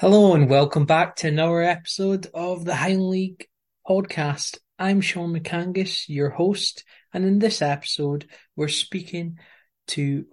[0.00, 3.48] Hello and welcome back to another episode of the Highland League
[3.86, 4.56] podcast.
[4.78, 8.26] I'm Sean McCangus, your host, and in this episode,
[8.56, 9.38] we're speaking
[9.88, 10.24] to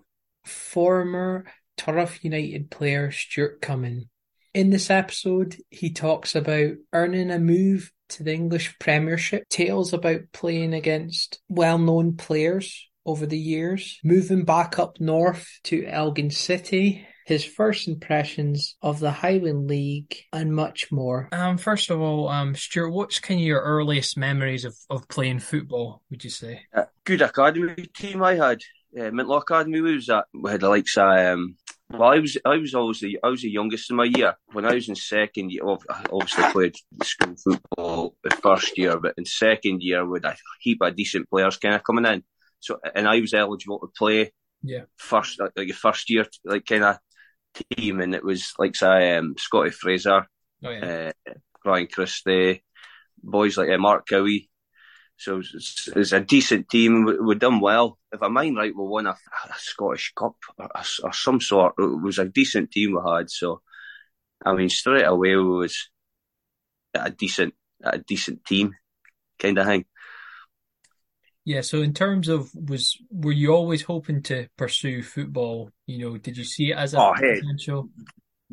[0.45, 4.07] former Turriff United player Stuart Cummin.
[4.53, 10.31] In this episode, he talks about earning a move to the English Premiership, tales about
[10.31, 17.05] playing against well known players over the years, moving back up north to Elgin City,
[17.27, 21.27] his first impressions of the Highland League, and much more.
[21.33, 25.39] Um, first of all, um, Stuart, what's kind of your earliest memories of, of playing
[25.39, 26.03] football?
[26.09, 26.61] Would you say?
[26.73, 28.61] Uh, good academy team I had.
[28.97, 30.23] Uh, Mintlaw Academy we was at.
[30.33, 31.57] We had the likes of, um,
[31.89, 34.35] well, I was I was always the I was the youngest in my year.
[34.53, 39.15] When I was in second year, I obviously played school football the first year, but
[39.17, 42.23] in second year, with a heap of decent players kind of coming in.
[42.61, 44.31] So, and I was eligible to play.
[44.63, 44.85] Yeah.
[44.95, 46.97] First, like, like first year, like kind of
[47.75, 50.25] team, and it was like say um, Scotty Fraser,
[50.63, 51.11] Oh yeah.
[51.27, 51.33] uh,
[51.65, 52.63] Ryan Christie,
[53.21, 54.49] boys like uh, Mark Cowie.
[55.17, 57.05] So it's, it's a decent team.
[57.05, 57.97] We, we done well.
[58.11, 60.69] If I mind right, we won a, a Scottish Cup or,
[61.03, 61.73] or, some sort.
[61.79, 63.29] It was a decent team we had.
[63.29, 63.61] So,
[64.45, 65.89] I mean, straight away we was
[66.93, 68.75] a decent, a decent team,
[69.39, 69.85] kind of thing.
[71.47, 75.71] Yeah, so in terms of was were you always hoping to pursue football?
[75.85, 77.41] You know, did you see it as a Oh, hey.
[77.41, 77.89] potential?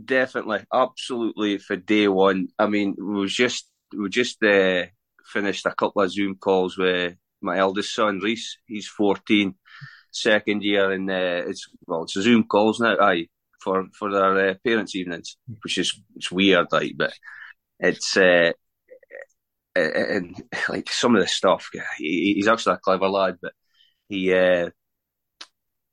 [0.05, 2.49] Definitely, absolutely for day one.
[2.59, 4.87] I mean, we was just we just uh,
[5.25, 8.59] finished a couple of Zoom calls with my eldest son Reese.
[8.67, 9.55] He's 14,
[10.11, 12.97] second year, and uh, it's well, it's Zoom calls now.
[13.01, 13.29] Aye,
[13.61, 17.13] for for their uh, parents' evenings, which is it's weird, like, but
[17.81, 18.53] it's uh,
[19.77, 20.37] and
[20.69, 21.71] like some of the stuff.
[21.99, 23.53] He, he's actually a clever lad, but
[24.09, 24.71] he uh,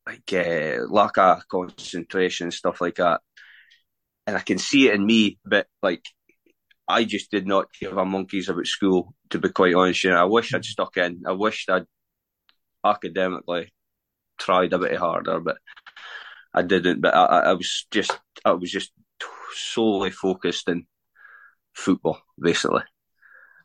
[0.07, 3.21] like uh, lack of concentration and stuff like that.
[4.27, 6.03] And I can see it in me, but like
[6.87, 9.15] I just did not give a monkeys about school.
[9.31, 11.23] To be quite honest, you know, I wish I'd stuck in.
[11.27, 11.85] I wished I'd
[12.85, 13.73] academically
[14.39, 15.57] tried a bit harder, but
[16.53, 17.01] I didn't.
[17.01, 18.91] But I, I was just, I was just
[19.53, 20.85] solely focused in
[21.73, 22.83] football, basically.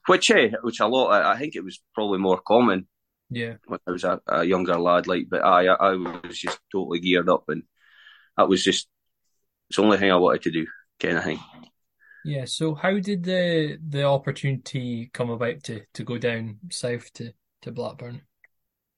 [0.07, 1.23] Which, eh, which a lot.
[1.23, 2.87] I think it was probably more common
[3.31, 3.57] Yeah.
[3.67, 5.07] when I was a, a younger lad.
[5.07, 7.65] Like, but I, I was just totally geared up, and
[8.37, 8.89] that was just
[9.69, 10.67] it's the only thing I wanted to do,
[11.01, 11.41] kind of thing.
[12.25, 12.45] Yeah.
[12.47, 17.73] So how did the the opportunity come about to to go down south to to
[17.73, 18.23] Blackburn?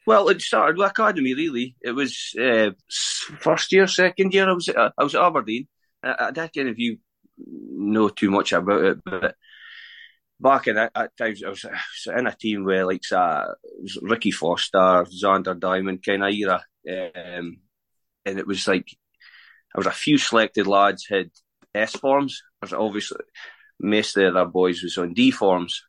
[0.07, 1.35] Well, it started with academy.
[1.35, 2.71] Really, it was uh,
[3.41, 4.49] first year, second year.
[4.49, 5.69] I was at, I was at Aberdeen.
[6.03, 6.99] I, I don't you
[7.37, 9.35] know too much about it, but
[10.41, 11.65] back in at, at times I was,
[12.07, 13.47] in a team where like uh,
[14.03, 17.59] Ricky Foster, Zander Diamond kind of um,
[18.25, 18.87] and it was like
[19.75, 21.31] there was a few selected lads had
[21.75, 22.43] S forms.
[22.61, 23.19] There's obviously
[23.81, 25.83] most of the other boys was on D forms.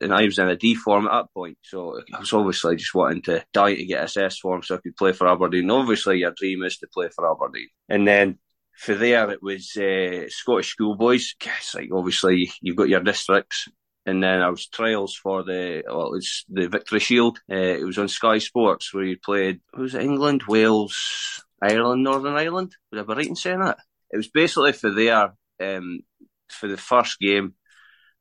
[0.00, 2.94] And I was in a D form at that point, so I was obviously just
[2.94, 5.70] wanting to die to get a S form so I could play for Aberdeen.
[5.70, 8.38] Obviously, your dream is to play for Aberdeen, and then
[8.76, 11.34] for there it was uh, Scottish schoolboys.
[11.74, 13.68] Like obviously you've got your districts,
[14.04, 17.38] and then I was trials for the well, it's the Victory Shield.
[17.50, 19.60] Uh, it was on Sky Sports where you played.
[19.76, 22.76] It England, Wales, Ireland, Northern Ireland?
[22.90, 23.78] Would I be right in saying that?
[24.10, 26.00] It was basically for there um,
[26.48, 27.54] for the first game.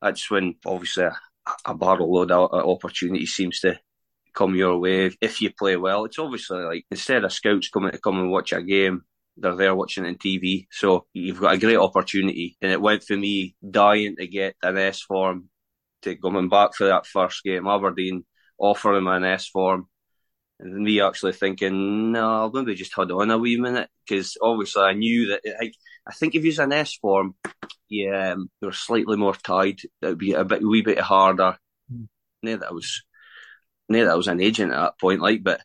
[0.01, 1.15] That's when obviously a,
[1.65, 3.79] a barrel load of opportunity seems to
[4.33, 6.05] come your way if you play well.
[6.05, 9.03] It's obviously like instead of scouts coming to come and watch a game,
[9.37, 10.67] they're there watching it on TV.
[10.71, 12.57] So you've got a great opportunity.
[12.61, 15.49] And it went for me dying to get an S form
[16.03, 17.67] to coming back for that first game.
[17.67, 18.25] Aberdeen
[18.57, 19.87] offering me an S form.
[20.59, 23.89] And me actually thinking, no, I'll maybe just hold on a wee minute.
[24.07, 25.71] Because obviously I knew that, I,
[26.07, 27.35] I think if you use an S form,
[27.89, 29.79] yeah, um, you're slightly more tied.
[30.01, 31.57] It would be a bit, a wee bit harder.
[31.91, 32.07] Mm.
[32.41, 33.03] Near that I was,
[33.89, 35.61] near that I was an agent at that point, like, but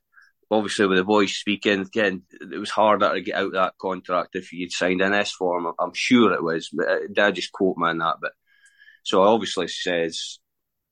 [0.50, 4.52] obviously with the boys speaking again, it was harder to get out that contract if
[4.52, 5.72] you'd signed an S form.
[5.78, 8.16] I'm sure it was, but uh, Dad just quote me on that.
[8.20, 8.32] But
[9.02, 10.38] so I obviously says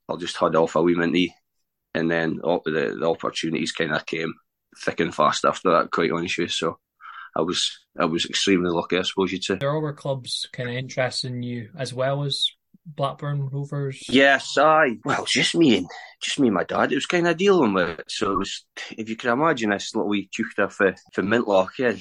[0.09, 1.31] I'll just head off a wee minute,
[1.95, 4.33] and then the, the opportunities kind of came
[4.79, 5.91] thick and fast after that.
[5.91, 6.79] Quite honestly, so
[7.37, 9.57] I was I was extremely lucky, I suppose you'd say.
[9.57, 12.51] There were clubs kind of interested in you as well as
[12.95, 14.05] Blackburn Rovers.
[14.09, 14.99] Yes, I.
[15.05, 15.87] Well, just me and
[16.21, 16.91] just me and my dad.
[16.91, 18.05] It was kind of dealing with it.
[18.09, 18.65] So it was,
[18.97, 21.95] if you can imagine this little wee chuchter for for Mintlaw, yeah,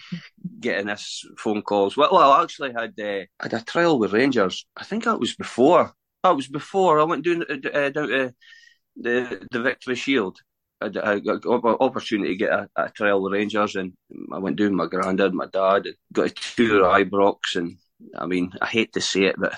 [0.60, 1.96] getting this phone calls.
[1.96, 4.66] Well, well I actually had uh, had a trial with Rangers.
[4.76, 5.92] I think that was before.
[6.22, 8.34] That was before I went down, uh, down to
[8.96, 10.38] the the Victory Shield.
[10.80, 13.92] I, got an opportunity to get a, a trial with Rangers, and
[14.32, 17.78] I went with my granddad, my dad, and got a tour of Ibrox and
[18.16, 19.54] I mean, I hate to say it, but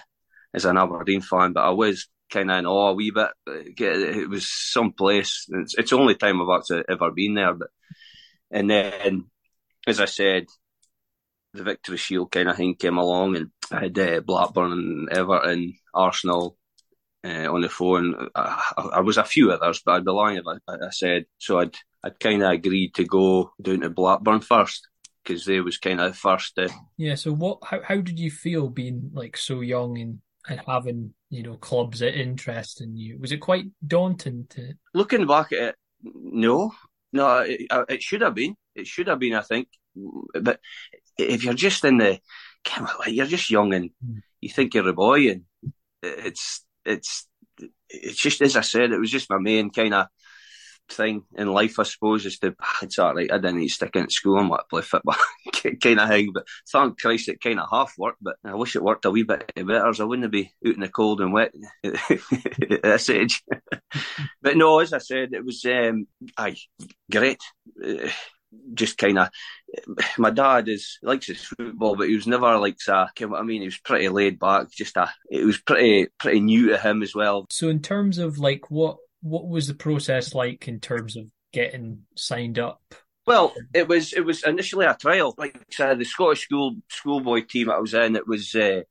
[0.54, 3.30] as an Aberdeen fan, but I was kind of in awe a wee bit.
[3.46, 5.46] It was some place.
[5.48, 7.54] It's, it's the only time I've actually ever been there.
[7.54, 7.68] But
[8.50, 9.24] and then,
[9.86, 10.46] as I said,
[11.52, 15.74] the Victory Shield kind of thing came along, and I had uh, Blackburn and Everton,
[15.92, 16.56] Arsenal
[17.24, 18.28] uh, on the phone.
[18.34, 21.58] I, I, was a few others, but I'd be lying if I, I said so.
[21.58, 24.88] I'd I'd kind of agreed to go down to Blackburn first
[25.24, 26.58] because they was kind of first.
[26.96, 27.14] Yeah.
[27.14, 27.58] So what?
[27.64, 32.00] How how did you feel being like so young and and having you know clubs
[32.00, 33.18] that interest in you?
[33.18, 34.74] Was it quite daunting to?
[34.92, 36.72] Looking back at it, no,
[37.12, 37.38] no.
[37.38, 38.56] It, it should have been.
[38.74, 39.34] It should have been.
[39.34, 39.68] I think,
[40.40, 40.60] but
[41.18, 42.18] if you're just in the,
[43.06, 44.20] you're just young and mm.
[44.40, 45.42] you think you're a boy, and
[46.02, 47.26] it's it's
[47.88, 50.06] it's just as I said, it was just my main kind of
[50.88, 53.30] thing in life, I suppose, is to it's all right.
[53.30, 55.16] I didn't need to stick in school want to play football,
[55.82, 56.30] kind of thing.
[56.32, 58.22] But thank Christ, it kind of half worked.
[58.22, 60.80] But I wish it worked a wee bit better, so I wouldn't be out in
[60.80, 61.52] the cold and wet
[61.84, 63.42] at this age.
[64.42, 66.56] but no, as I said, it was um, aye,
[67.10, 67.40] great.
[67.84, 68.08] Uh,
[68.72, 69.30] just kind of,
[70.16, 73.08] my dad is likes his football, but he was never like a.
[73.20, 74.70] I mean, he was pretty laid back.
[74.70, 77.46] Just a, it was pretty pretty new to him as well.
[77.50, 82.02] So in terms of like what what was the process like in terms of getting
[82.14, 82.82] signed up?
[83.26, 85.34] Well, it was it was initially a trial.
[85.38, 88.82] Like I said, the Scottish school schoolboy team I was in, it was uh,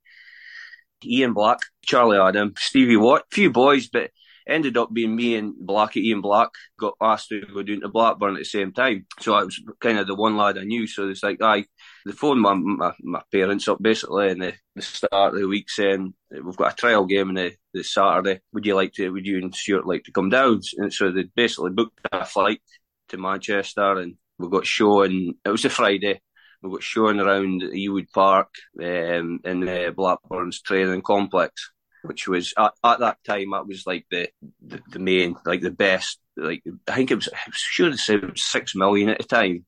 [1.06, 4.10] Ian Black, Charlie Adam, Stevie Watt, a few boys, but
[4.48, 6.50] ended up being me and Black Ian Black
[6.80, 9.06] got asked to go down to Blackburn at the same time.
[9.20, 10.88] So I was kind of the one lad I knew.
[10.88, 11.66] So it's like I
[12.06, 15.70] they phoned my, my, my parents up basically in the, the start of the week
[15.70, 18.42] saying we've got a trial game on the, the Saturday.
[18.54, 19.10] Would you like to?
[19.10, 20.62] Would you and Stuart like to come down?
[20.78, 22.62] And so they basically booked a flight
[23.10, 25.34] to Manchester and we got shown.
[25.46, 26.22] It was a Friday.
[26.62, 28.50] We got shown around Ewood Park
[28.80, 31.72] um, in the Blackburn's training complex
[32.04, 34.28] which was at, at that time that was like the,
[34.62, 38.32] the, the main like the best like I think it was, I was sure it
[38.32, 39.66] was six million at the time,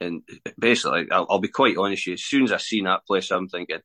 [0.00, 0.22] and
[0.58, 2.06] basically I'll, I'll be quite honest.
[2.06, 3.80] You, As soon as I seen that place, I'm thinking.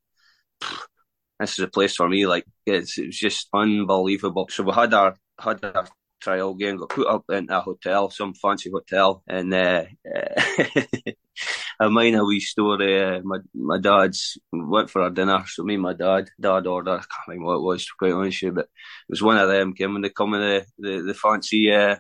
[1.40, 2.26] This is a place for me.
[2.28, 4.48] Like it's, it was just unbelievable.
[4.52, 5.88] So we had our had our
[6.22, 9.86] trial game, got put up in a hotel, some fancy hotel, and uh,
[11.80, 13.02] a minor wee story.
[13.02, 16.92] Uh, my my dad's went for a dinner, so me and my dad, dad ordered.
[16.92, 19.74] I can't remember what it was, to quite honest, but it was one of them.
[19.74, 21.96] Came when they come in the the, the fancy uh,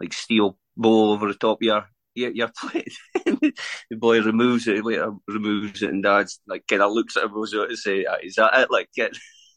[0.00, 1.86] like steel bowl over the top of your
[2.18, 2.92] your, your plate.
[3.14, 7.42] the boy removes it, later removes it, and dad's like kind of looks at him
[7.42, 9.16] as to say, ah, "Is that it?" Like get.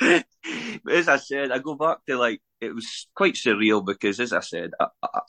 [0.00, 4.32] but as I said, I go back to like it was quite surreal because, as
[4.32, 5.20] I said, I, I,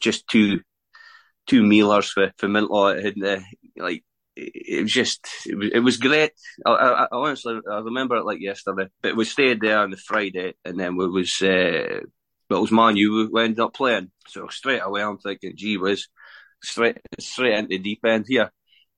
[0.00, 0.60] just two
[1.46, 3.40] two mealers for for Mintlaw and uh,
[3.76, 4.04] like
[4.36, 6.32] it was just it was, it was great.
[6.64, 8.88] I, I, I, honestly I remember it like yesterday.
[9.02, 12.00] But we stayed there on the Friday, and then we was uh,
[12.52, 14.10] but it was Man U we ended up playing.
[14.28, 16.08] So straight away I'm thinking, gee whiz,
[16.62, 18.52] straight straight into the deep end here,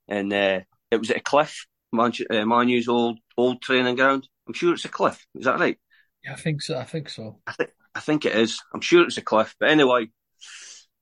[0.08, 0.60] and uh,
[0.90, 4.26] it was at a cliff, Man, uh, Man U's old old training ground.
[4.48, 5.24] I'm sure it's a cliff.
[5.36, 5.78] Is that right?
[6.24, 6.76] Yeah, I think so.
[6.76, 7.38] I think so.
[7.46, 8.60] I think I think it is.
[8.74, 9.54] I'm sure it's a cliff.
[9.60, 10.08] But anyway,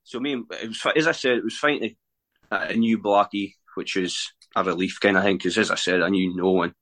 [0.04, 1.90] so me, it was as I said, it was fine to
[2.50, 5.38] a new Blackie, which is a relief kind of thing.
[5.38, 6.74] Because as I said, I knew no one,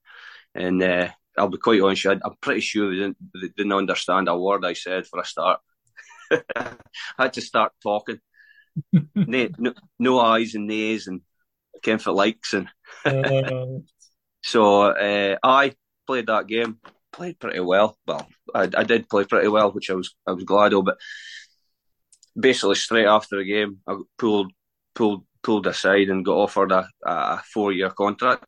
[0.53, 1.07] and uh,
[1.37, 2.05] I'll be quite honest.
[2.07, 5.61] I'm pretty sure they didn't, they didn't understand a word I said for a start.
[6.55, 6.75] I
[7.23, 8.19] had to start talking.
[9.15, 11.21] no, no, no eyes and nays and
[11.81, 12.67] came for likes and
[13.05, 13.65] uh...
[14.43, 15.73] so uh, I
[16.07, 16.79] played that game,
[17.11, 17.97] played pretty well.
[18.07, 20.85] Well, I, I did play pretty well, which I was I was glad of.
[20.85, 20.97] But
[22.39, 24.51] basically, straight after the game, I pulled
[24.95, 28.45] pulled pulled aside and got offered a, a four year contract,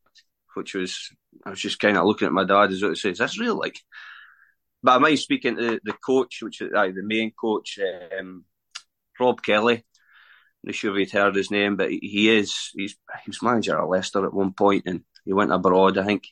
[0.55, 1.09] which was
[1.45, 3.79] I was just kind of looking at my dad as what says, "That's real." Like,
[4.83, 7.79] but I might speak into the coach, which is uh, the main coach,
[8.19, 8.43] um,
[9.19, 9.75] Rob Kelly.
[9.75, 9.83] I'm
[10.67, 13.87] not sure if you'd heard his name, but he is he's he was manager at
[13.87, 16.27] Leicester at one point, and he went abroad, I think.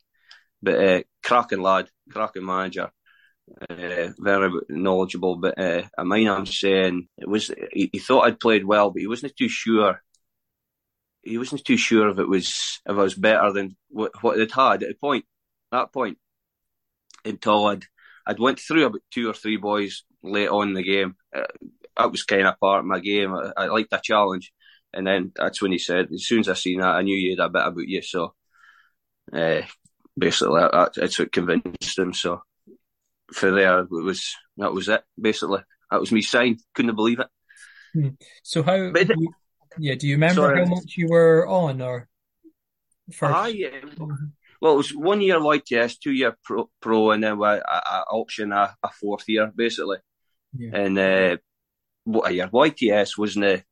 [0.62, 2.91] But uh, cracking lad, cracking manager,
[3.70, 5.38] uh, very knowledgeable.
[5.38, 9.01] But uh, I mean, I'm saying it was he, he, thought I'd played well, but
[9.01, 10.01] he wasn't too sure.
[11.24, 14.51] He wasn't too sure if it was if I was better than what what they'd
[14.51, 15.25] had at the point
[15.72, 16.17] that point
[17.24, 17.86] until I'd
[18.25, 21.16] I'd went through about two or three boys late on in the game.
[21.36, 21.44] Uh,
[21.98, 23.34] that was kind of part of my game.
[23.34, 24.51] I, I liked a challenge.
[24.94, 27.32] And then that's when he said, as soon as I seen that, I knew you
[27.32, 28.01] had a bit about you.
[28.01, 28.34] So,
[29.34, 29.62] uh,
[30.18, 32.13] basically that, that's what convinced him.
[32.13, 32.42] So
[33.34, 35.04] for there, it was that was it.
[35.20, 36.60] Basically, that was me signed.
[36.74, 37.28] Couldn't believe it.
[37.94, 38.10] Hmm.
[38.44, 38.92] So how?
[38.92, 39.34] Do you,
[39.78, 40.66] yeah, do you remember sorry.
[40.66, 42.08] how much you were on, or?
[43.13, 43.36] First.
[43.36, 43.72] Aye,
[44.62, 48.51] well, it was one year YTS, two year pro, pro and then I, I option
[48.51, 49.98] a, a, fourth year basically.
[50.56, 50.75] Yeah.
[50.75, 51.38] And uh,
[52.03, 53.63] what a year YTS wasn't a,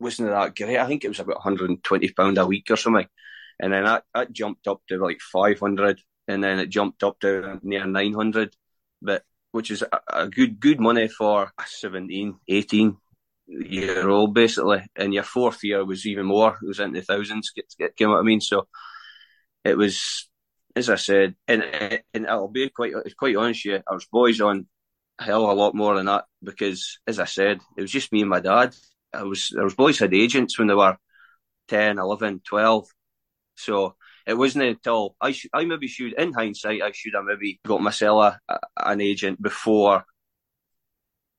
[0.00, 0.78] wasn't that great.
[0.78, 3.06] I think it was about 120 pound a week or something,
[3.60, 7.60] and then that, that jumped up to like 500, and then it jumped up to
[7.62, 8.54] near 900,
[9.00, 9.22] but
[9.52, 12.96] which is a, a good good money for a 17, 18
[13.46, 14.82] year old basically.
[14.96, 16.58] And your fourth year was even more.
[16.60, 17.52] It was into thousands.
[17.54, 18.40] Get, get, get what I mean?
[18.40, 18.66] So
[19.64, 20.28] it was
[20.74, 21.62] as I said, and
[22.14, 24.66] and I'll be quite quite honest with you, I was boys on
[25.18, 28.12] a hell of a lot more than that because, as I said, it was just
[28.12, 28.74] me and my dad.
[29.12, 30.96] I was there was boys had agents when they were
[31.68, 32.88] 10, 11, 12.
[33.56, 37.60] So it wasn't until I sh- I maybe should in hindsight I should have maybe
[37.66, 38.60] got myself a, a,
[38.90, 40.04] an agent before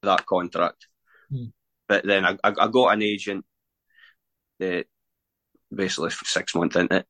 [0.03, 0.87] that contract.
[1.31, 1.45] Hmm.
[1.87, 3.45] But then I, I, I got an agent
[4.61, 4.83] uh,
[5.73, 7.05] basically six months into it,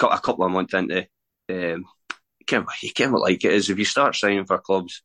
[0.00, 1.06] a couple of months into
[1.48, 1.84] um,
[2.38, 5.02] you can't, you can't like it is if you start signing for clubs,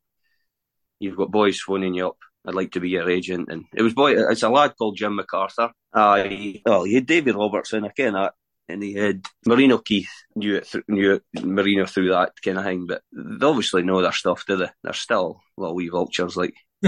[1.00, 2.18] you've got boys phoning you up.
[2.46, 4.14] I'd like to be your agent, and it was boy.
[4.18, 5.72] It's a lad called Jim MacArthur.
[5.94, 6.28] Uh,
[6.66, 8.34] oh, he had David Robertson, I ken that,
[8.68, 12.64] and he had Marino Keith knew it, th- knew it, Marino through that kind of
[12.64, 12.88] thing.
[12.88, 14.70] But they obviously know their stuff, do they?
[14.84, 16.56] They're still little wee vultures, like.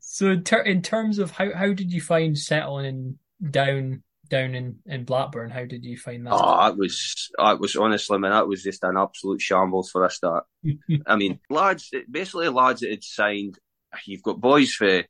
[0.00, 3.18] so, in, ter- in terms of how how did you find settling
[3.50, 5.50] down down in, in Blackburn.
[5.50, 6.32] How did you find that?
[6.32, 10.10] Oh, it was, it was honestly, man, that was just an absolute shambles for a
[10.10, 10.44] start.
[11.06, 13.58] I mean, lads, basically lads that had signed.
[14.06, 15.04] You've got boys for.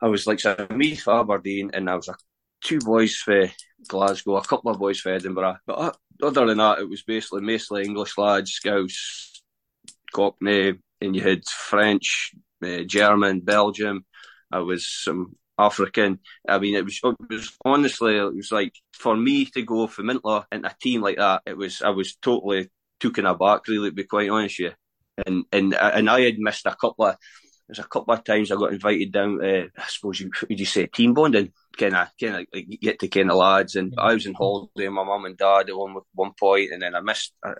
[0.00, 2.18] I was like so me for Aberdeen, and I was like
[2.62, 3.50] two boys for
[3.88, 5.58] Glasgow, a couple of boys for Edinburgh.
[5.66, 9.42] But other than that, it was basically mostly English lads, Scouse,
[10.12, 12.32] Cockney, and you had French,
[12.64, 14.04] uh, German, Belgium.
[14.52, 16.20] I was some African.
[16.48, 20.02] I mean, it was, it was honestly, it was like for me to go for
[20.02, 23.94] Mintlaw in a team like that, it was, I was totally taken aback, really, to
[23.94, 25.24] be quite honest with you.
[25.26, 27.16] And, and, and I had missed a couple of,
[27.68, 30.64] there's a couple of times I got invited down to, I suppose you, would you
[30.64, 31.52] say team bonding?
[31.76, 33.76] Kind of, kind of like get to kind of lads.
[33.76, 36.94] And I was in holiday my mum and dad at one, one point, and then
[36.94, 37.34] I missed.
[37.44, 37.54] Uh,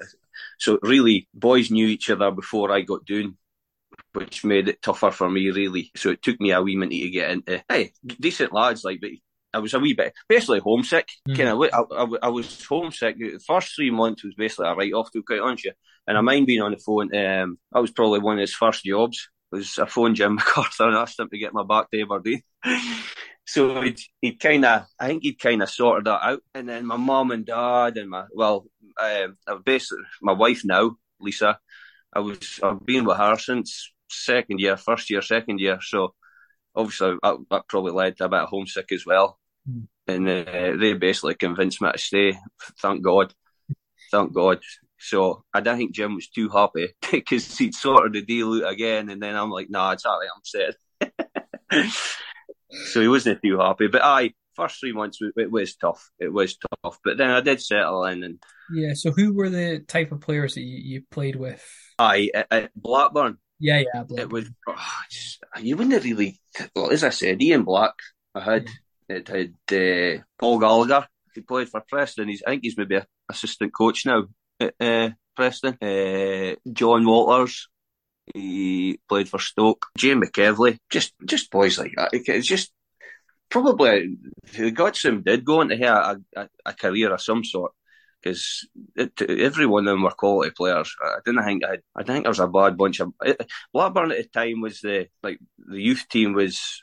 [0.59, 3.37] so really, boys knew each other before I got doing
[4.19, 5.91] which made it tougher for me, really.
[5.97, 9.11] So it took me a wee minute to get into, hey, decent lads, like, but
[9.55, 11.09] I was a wee bit, basically homesick.
[11.29, 11.37] Mm.
[11.37, 13.17] Kind of, I, I, I, was homesick.
[13.19, 15.67] The first three months was basically a write off, to quite honest.
[15.67, 15.73] You.
[16.07, 17.15] And I mind being on the phone.
[17.15, 19.29] Um, that was probably one of his first jobs.
[19.53, 22.43] It Was I phoned Jim MacArthur and asked him to get my back to Aberdeen.
[23.47, 26.43] so he'd, he'd kind of, I think he'd kind of sorted that out.
[26.55, 28.67] And then my mum and dad and my, well,
[29.01, 31.59] um, basically my wife now, Lisa.
[32.13, 35.79] I was, I've been with her since second year, first year, second year.
[35.81, 36.15] So
[36.75, 39.39] obviously that, that probably led to a bit of homesick as well.
[39.69, 39.89] Mm.
[40.07, 42.39] And uh, they basically convinced me to stay.
[42.81, 43.35] Thank God.
[44.11, 44.61] Thank God.
[44.99, 49.11] So I don't think Jim was too happy because he'd sorted the deal out again.
[49.11, 51.93] And then I'm like, nah, exactly, I'm set.
[52.87, 53.89] so he wasn't too happy.
[53.89, 56.11] But I, first three months, it was tough.
[56.19, 56.99] It was tough.
[57.05, 58.25] But then I did settle in.
[58.25, 61.65] and Yeah, so who were the type of players that you, you played with?
[61.99, 64.05] I, at Blackburn, yeah, yeah.
[64.17, 64.49] It was.
[64.69, 66.41] Oh, just, you wouldn't really.
[66.75, 67.95] Well, as I said, Ian Black.
[68.35, 68.69] I had
[69.09, 71.07] it had uh, Paul Gallagher.
[71.35, 72.29] He played for Preston.
[72.29, 72.43] He's.
[72.47, 74.25] I think he's maybe a assistant coach now
[74.61, 75.77] at uh, Preston.
[75.81, 77.69] Uh, Jon Walters.
[78.35, 79.87] He played for Stoke.
[79.97, 80.79] Jay McEveley.
[80.91, 82.11] Just just boys like that.
[82.13, 82.73] It's just
[83.49, 84.17] probably
[84.75, 87.73] got some did go into a, a, a career of some sort
[88.29, 88.69] because
[89.29, 90.95] every one of them were quality players.
[91.03, 93.13] I didn't think I, I think there was a bad bunch of
[93.73, 96.83] Blackburn at the time was the like the youth team was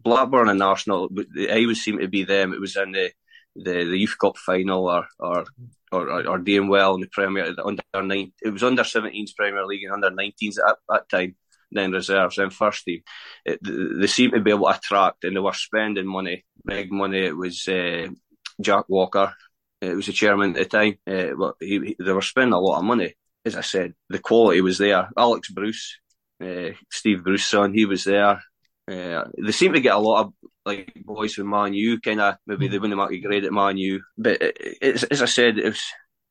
[0.00, 1.08] Blackburn and Arsenal.
[1.38, 2.52] I always seemed to be them.
[2.52, 3.12] It was in the
[3.54, 5.44] the, the youth cup final or or,
[5.92, 8.32] or or doing well in the Premier under nine.
[8.42, 11.36] It was under 17s Premier League and under 19s at that time.
[11.74, 13.00] Then reserves, then first team.
[13.46, 17.24] It, they seemed to be able to attract, and they were spending money, big money.
[17.24, 18.08] It was uh,
[18.60, 19.34] Jack Walker,
[19.82, 20.98] Uh, it was the chairman at the time.
[21.06, 23.14] Uh, well, he, he, they were spending a lot of money.
[23.44, 25.08] As I said, the quality was there.
[25.16, 25.98] Alex Bruce,
[26.42, 28.40] uh, Steve Bruce son, he was there.
[28.90, 30.32] Uh, they seem to get a lot of
[30.64, 32.82] like boys from Man U, kind of maybe they mm.
[32.82, 34.02] wouldn't make a grade at Man U.
[34.16, 35.82] But uh, it, it, as I said, it was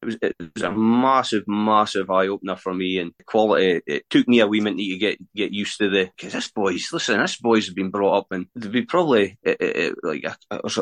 [0.01, 2.97] it was it was a massive, massive eye opener for me.
[2.99, 6.09] And the quality, it took me a wee minute to get get used to the
[6.15, 9.57] because this boys, listen, this boys have been brought up and they've been probably it,
[9.61, 10.25] it, like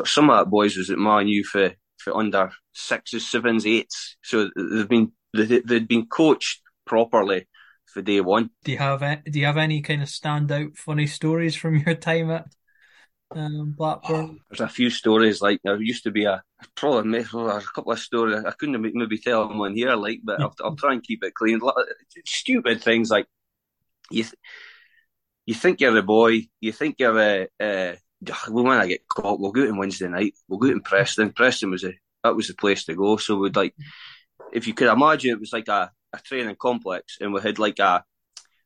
[0.06, 4.16] some of that boys was at Man U for for under sixes, sevens, eights.
[4.22, 7.46] So they've been they, they've been coached properly
[7.86, 8.50] for day one.
[8.64, 12.30] Do you have do you have any kind of standout funny stories from your time
[12.30, 12.46] at
[13.34, 14.14] um, Blackburn?
[14.14, 16.42] Oh, there's a few stories like there used to be a
[16.74, 18.44] probably a couple of stories.
[18.44, 21.34] I couldn't maybe tell them one here, like, but I'll, I'll try and keep it
[21.34, 21.60] clean.
[22.26, 23.26] Stupid things like
[24.10, 24.24] you.
[25.46, 26.42] You think you're the boy.
[26.60, 27.48] You think you're a.
[27.58, 27.96] Uh,
[28.48, 30.34] well, when I get caught, we'll go out on Wednesday night.
[30.48, 31.32] We'll go out in Preston.
[31.32, 33.16] Preston was a that was the place to go.
[33.16, 33.74] So we'd like,
[34.52, 37.78] if you could imagine, it was like a, a training complex, and we had like
[37.78, 38.04] a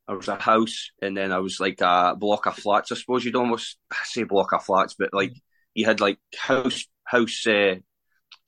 [0.06, 2.92] there was a house, and then I was like a block of flats.
[2.92, 5.32] I suppose you'd almost say block of flats, but like
[5.74, 7.76] you had like house house uh,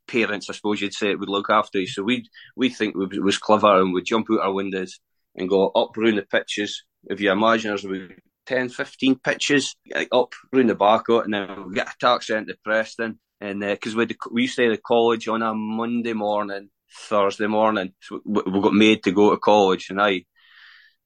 [0.06, 0.50] parents.
[0.50, 1.86] I suppose you'd say it would look after you.
[1.86, 5.00] So we we think it was clever, and we'd jump out our windows
[5.36, 6.84] and go up around the pitches.
[7.08, 8.10] If you imagine, there's about
[8.46, 12.56] 10, 15 pitches like, up around the it, and then we get a taxi into
[12.64, 13.18] Preston.
[13.40, 17.92] And because uh, we we used to the college on a Monday morning, Thursday morning,
[18.00, 20.24] so we, we got made to go to college, and I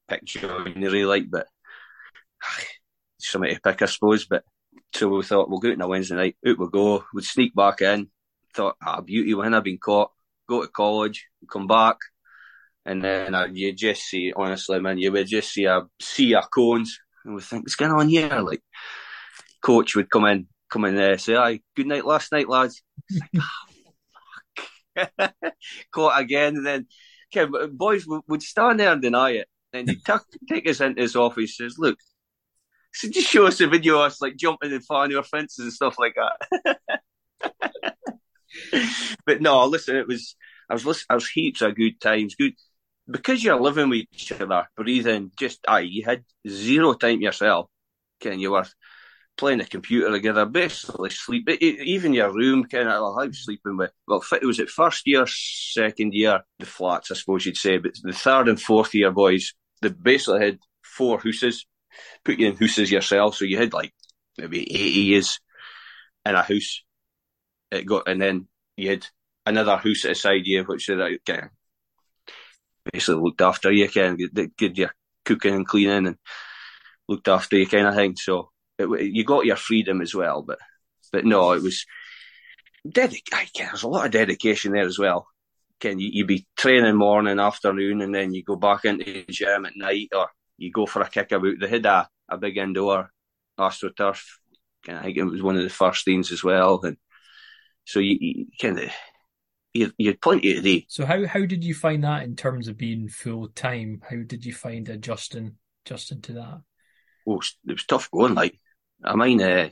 [0.09, 1.47] picture I really like, but
[3.19, 4.27] somebody to pick, I suppose.
[4.27, 4.45] But
[4.95, 7.55] so we thought we'll go out on a Wednesday night, out we go, we'd sneak
[7.55, 8.11] back in,
[8.55, 10.11] thought, ah, beauty, when I've been caught,
[10.49, 11.97] go to college, come back,
[12.85, 16.51] and then uh, you just see, honestly, man, you would just see a sea of
[16.51, 18.41] cones, and we think, what's going on here?
[18.41, 18.63] Like,
[19.63, 22.83] coach would come in, come in there, say, aye, good night last night, lads.
[23.13, 23.51] Like, oh,
[25.93, 26.87] caught again, and then
[27.35, 29.49] okay, boys would stand there and deny it.
[29.73, 31.57] And he took, take us into his office.
[31.57, 31.99] Says, "Look,
[32.93, 35.73] so just show us a video of us like jumping and flying over fences and
[35.73, 36.79] stuff like that."
[39.27, 40.35] but no, listen, it was
[40.69, 42.55] I was listening, I was heaps of good times, good
[43.11, 45.33] because you're living with each other, breathing.
[45.37, 47.69] Just aye, you had zero time yourself.
[48.21, 48.67] Can you were
[49.41, 51.49] playing the computer together, basically sleep.
[51.49, 55.27] even your room, kind of, I was sleeping with, well, it was at first year,
[55.27, 59.55] second year, the flats, I suppose you'd say, but the third and fourth year boys,
[59.81, 61.67] they basically had four houses,
[62.23, 63.37] put you in houses yourself.
[63.37, 63.95] So you had like
[64.37, 65.41] maybe 80 years
[66.27, 66.83] in a house.
[67.71, 69.07] It got, and then you had
[69.47, 71.23] another house at the side you, which is like,
[72.93, 74.21] basically looked after you, kind
[74.57, 76.17] did your cooking and cleaning and
[77.09, 78.17] looked after you kind of thing.
[78.17, 80.59] So it, you got your freedom as well, but,
[81.13, 81.85] but no, it was,
[82.87, 85.27] dedic- there's a lot of dedication there as well
[85.81, 89.65] can you, you be training morning, afternoon, and then you go back into the gym
[89.67, 91.55] at night, or you go for a kick about.
[91.59, 93.11] They had a, a big indoor
[93.59, 94.23] astroturf.
[94.89, 96.97] I think it was one of the first things as well, and
[97.85, 98.91] so you, you kind of
[99.73, 100.81] you, you had plenty to do.
[100.89, 104.03] So how how did you find that in terms of being full time?
[104.09, 106.63] How did you find adjusting adjusting to that?
[107.27, 108.35] Well, it was tough going.
[108.35, 108.59] Like
[109.05, 109.71] I mean, uh,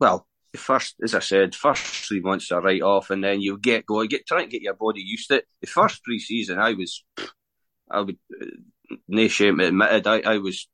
[0.00, 3.86] well, first, as I said, first three months are right off, and then you get
[3.86, 5.46] going, get trying to get your body used to it.
[5.60, 7.04] The first pre-season, I was,
[7.90, 8.46] I would, uh,
[9.08, 10.68] no shame admitted, I, I was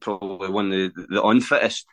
[0.00, 1.86] probably one of the, the unfittest.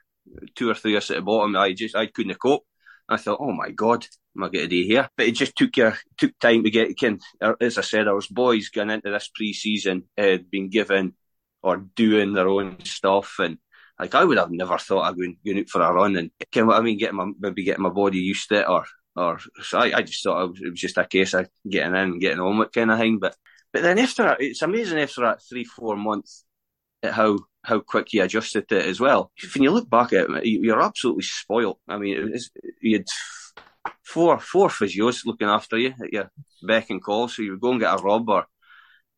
[0.56, 2.64] Two or three years at the bottom, I just, I couldn't cope.
[3.10, 5.10] I thought, oh my god, am going to do here?
[5.15, 6.98] But it just took your took time to get.
[6.98, 11.13] Can er, as I said, I was boys going into this pre-season, had been given
[11.62, 13.58] or doing their own stuff, and
[14.00, 16.67] like I would have never thought of going, going out for a run and kind
[16.67, 19.78] what I mean, getting my maybe getting my body used to it or or so
[19.78, 22.22] I, I just thought it was, it was, just a case of getting in and
[22.22, 23.19] getting on with kind of thing.
[23.19, 23.36] But
[23.72, 26.46] but then after it's amazing after that three four months
[27.04, 29.32] at how how quick you adjusted to it as well.
[29.54, 31.80] When you look back at it, you're absolutely spoilt.
[31.88, 32.36] I mean,
[32.82, 33.06] you had
[34.04, 37.80] four four physios looking after you at your beck and call, so you go and
[37.80, 38.46] get a rub or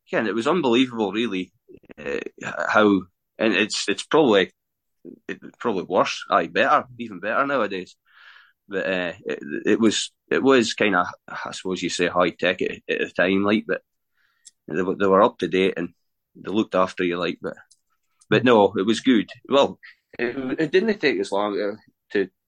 [0.08, 1.52] again, it was unbelievable, really,
[1.98, 2.20] uh,
[2.68, 3.02] how
[3.38, 4.52] and it's it's probably
[5.28, 6.24] it, probably worse.
[6.30, 7.96] Aye, better, even better nowadays.
[8.68, 12.62] But uh, it, it, was it was kind of I suppose you say high tech
[12.62, 13.82] at, at, the time, like, but
[14.66, 15.90] they, they were up to date and
[16.34, 17.56] they looked after you, like, but
[18.28, 19.28] but no, it was good.
[19.48, 19.78] Well,
[20.18, 21.78] it, it didn't take as long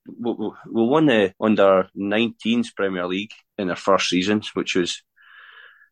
[0.09, 0.12] uh.
[0.21, 5.03] We, we won the under 19s Premier League in our first season, which was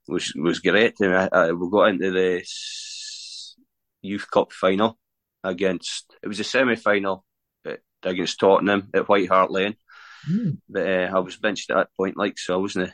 [0.09, 1.01] was was great.
[1.01, 2.45] And I, I, we got into the
[4.03, 4.99] youth cup final
[5.43, 7.25] against it was a semi final
[8.03, 9.77] against Tottenham at White Hart Lane.
[10.29, 10.59] Mm.
[10.69, 12.91] But uh, I was benched at that point, like so I wasn't.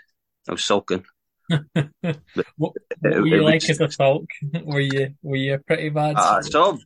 [0.49, 1.05] I was sulking.
[1.49, 2.17] what,
[2.57, 4.27] what were you like as a sulk?
[4.65, 6.17] Were you were you pretty bad?
[6.17, 6.81] Uh, sulk.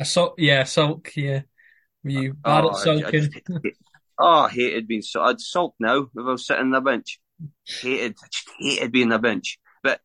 [0.00, 1.42] A sulk, yeah, sulk, yeah.
[2.04, 3.28] Were you bad oh, at sulking?
[3.48, 3.70] I,
[4.18, 5.22] oh, I hated being so.
[5.22, 7.20] I'd sulk now if I was sitting on the bench.
[7.64, 9.58] Hated, I just hated being on the bench.
[9.82, 10.00] But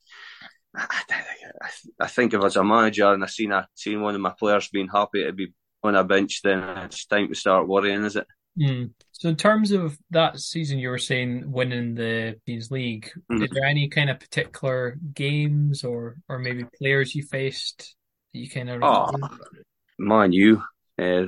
[1.99, 4.33] I think if I was a manager and I seen a seen one of my
[4.37, 8.15] players being happy to be on a bench, then it's time to start worrying, is
[8.15, 8.27] it?
[8.59, 8.91] Mm.
[9.11, 13.11] So, in terms of that season, you were saying winning the Champions League.
[13.31, 13.43] Mm.
[13.43, 17.95] Is there any kind of particular games or or maybe players you faced
[18.33, 18.81] that you kind of?
[18.83, 19.11] Oh,
[19.99, 20.63] man, you
[20.99, 21.27] uh,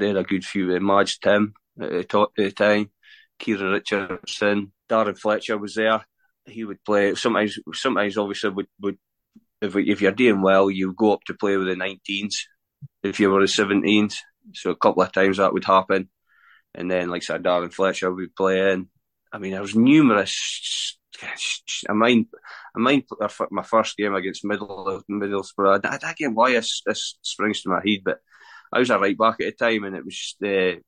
[0.00, 0.74] they had a good few.
[0.74, 2.90] Uh, Madge Tim at the, top, at the time,
[3.38, 6.04] Kieran Richardson, Darren Fletcher was there.
[6.46, 7.58] He would play sometimes.
[7.74, 8.98] Sometimes, obviously, would would
[9.60, 12.34] if if you're doing well, you go up to play with the 19s.
[13.02, 14.16] If you were the 17s,
[14.54, 16.08] so a couple of times that would happen,
[16.74, 18.88] and then like I said, Darren Fletcher would play in.
[19.32, 20.98] I mean, there was numerous.
[21.88, 22.26] I mind,
[22.74, 23.04] I mind
[23.50, 25.84] my first game against Middle Middlesbrough.
[25.84, 28.20] I, I why this, this springs to my head, but
[28.72, 30.80] I was a right back at the time, and it was uh,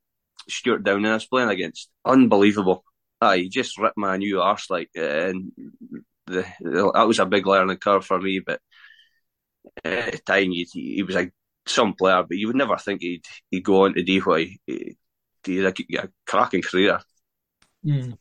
[0.49, 1.91] Stewart Downing I was playing against.
[2.05, 2.85] Unbelievable.
[3.21, 5.53] Ah, he just ripped my new arse like, and
[6.27, 8.41] the, that was a big learning curve for me.
[8.41, 8.61] But
[9.85, 11.33] at the time, he, he was like
[11.67, 14.61] some player, but you would never think he'd he'd go on to do what he,
[14.67, 17.01] he, a, a cracking career.
[17.85, 18.17] Mm.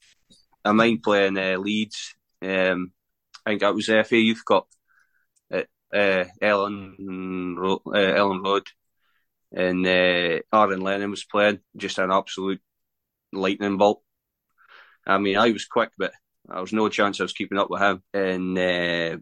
[0.64, 2.16] I mind playing uh, Leeds.
[2.42, 2.92] Um,
[3.46, 4.68] I think that was the FA Youth Cup
[5.52, 8.68] at uh, Elland, uh, Elland Road
[9.54, 12.62] and uh, Aaron Lennon was playing, just an absolute
[13.34, 14.02] lightning bolt.
[15.06, 16.14] I mean, I was quick, but
[16.46, 18.04] there was no chance I was keeping up with him.
[18.14, 19.18] And uh,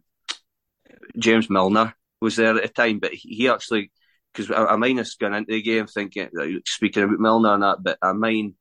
[1.18, 3.92] James Milner was there at the time, but he actually,
[4.34, 6.30] because I, I us going into the game thinking,
[6.66, 8.54] speaking about Milner and that, but I mind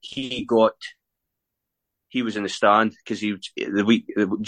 [0.00, 0.74] he got,
[2.08, 4.06] he was in the stand because he the week,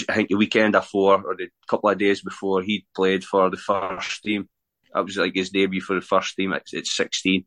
[0.08, 3.56] I think the weekend before or the couple of days before he played for the
[3.56, 4.48] first team
[4.92, 7.44] that was like his debut for the first team at, at 16.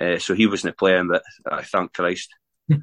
[0.00, 2.28] Uh, so he wasn't a playing, but I thank Christ.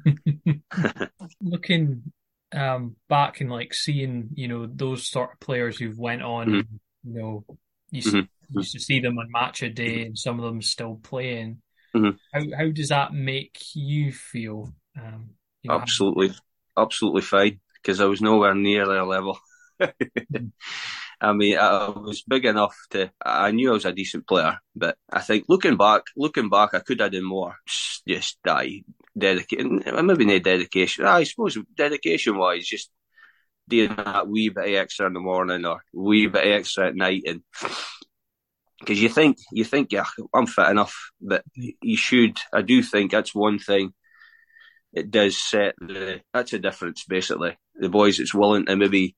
[1.40, 2.12] Looking
[2.52, 6.76] um, back and like seeing, you know, those sort of players who've went on, mm-hmm.
[7.04, 7.44] you know,
[7.90, 8.58] you mm-hmm.
[8.58, 11.62] used to see them on match a day and some of them still playing.
[11.94, 12.16] Mm-hmm.
[12.32, 14.72] How how does that make you feel?
[14.98, 15.30] Um,
[15.62, 16.34] you know, absolutely,
[16.76, 19.38] absolutely fine because I was nowhere near their level.
[21.24, 23.10] I mean, I was big enough to.
[23.24, 26.80] I knew I was a decent player, but I think looking back, looking back, I
[26.80, 27.56] could have done more.
[28.06, 28.82] Just die,
[29.16, 29.82] dedication.
[30.02, 31.06] Maybe no dedication.
[31.06, 32.90] I suppose dedication wise, just
[33.66, 37.40] doing that wee bit extra in the morning or wee bit extra at night, and
[38.80, 42.38] because you think you think yeah, I'm fit enough, but you should.
[42.52, 43.94] I do think that's one thing.
[44.92, 46.20] It does set the.
[46.34, 47.56] That's a difference, basically.
[47.76, 49.16] The boys that's willing to maybe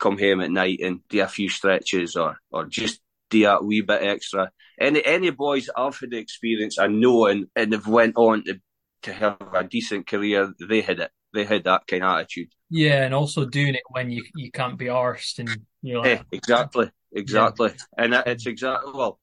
[0.00, 3.82] come home at night and do a few stretches or or just do a wee
[3.82, 4.50] bit extra.
[4.80, 8.60] Any any boys I've had the experience I know and, and have went on to
[9.02, 11.10] to have a decent career, they had it.
[11.32, 12.48] They had that kind of attitude.
[12.68, 15.48] Yeah, and also doing it when you you can't be arsed and
[15.82, 16.00] you know.
[16.00, 18.04] Like, exactly, exactly, yeah.
[18.04, 19.20] and it's exactly well.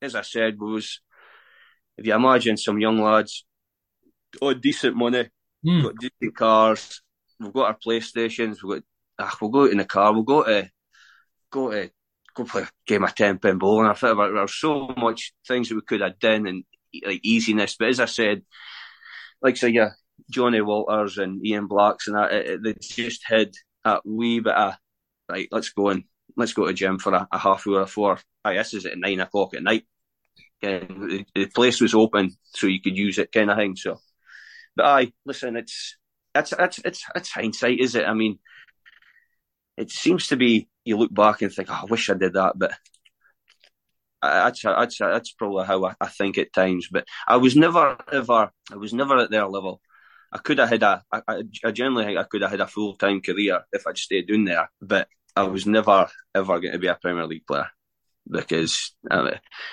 [0.00, 1.00] As I said, was
[1.96, 3.44] if you imagine some young lads
[4.40, 5.28] on decent money,
[5.64, 5.82] mm.
[5.82, 7.02] got decent cars,
[7.38, 8.84] we've got our PlayStations, we've got
[9.18, 10.70] ah, we'll go in the car, we'll go to
[11.50, 11.90] go to
[12.34, 13.88] go play a game of ten pin bowling.
[13.88, 16.64] I thought about there was so much things that we could have done and
[17.04, 17.76] like easiness.
[17.78, 18.42] But as I said,
[19.40, 19.90] like say yeah,
[20.30, 23.52] Johnny Walters and Ian Blacks and that, it, they just had
[23.84, 24.74] a wee bit of
[25.28, 25.48] right.
[25.50, 26.04] Let's go and
[26.36, 28.18] let's go to gym for a, a half hour before.
[28.44, 29.84] Aye, this is at nine o'clock at night.
[30.62, 33.76] And the, the place was open, so you could use it, kind of thing.
[33.76, 33.98] So,
[34.74, 35.96] but aye, listen, it's
[36.32, 38.06] that's that's it's it's hindsight, is it?
[38.06, 38.38] I mean,
[39.76, 42.54] it seems to be you look back and think, oh, I wish I did that,
[42.56, 42.72] but
[44.22, 46.88] that's that's that's probably how I, I, think at times.
[46.90, 49.80] But I was never ever I was never at their level.
[50.32, 52.96] I could have had a I, I generally think I could have had a full
[52.96, 56.86] time career if I'd stayed doing there, but I was never ever going to be
[56.86, 57.68] a Premier League player
[58.28, 59.32] because uh,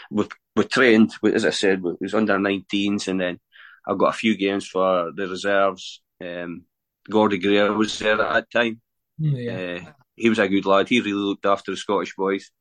[0.09, 3.39] we we trained as I said we was under 19s and then
[3.87, 6.01] I got a few games for the reserves.
[6.23, 6.65] Um,
[7.09, 8.81] Gordy Greer was there at that time.
[9.21, 9.79] Yeah.
[9.87, 10.89] Uh, he was a good lad.
[10.89, 12.51] He really looked after the Scottish boys.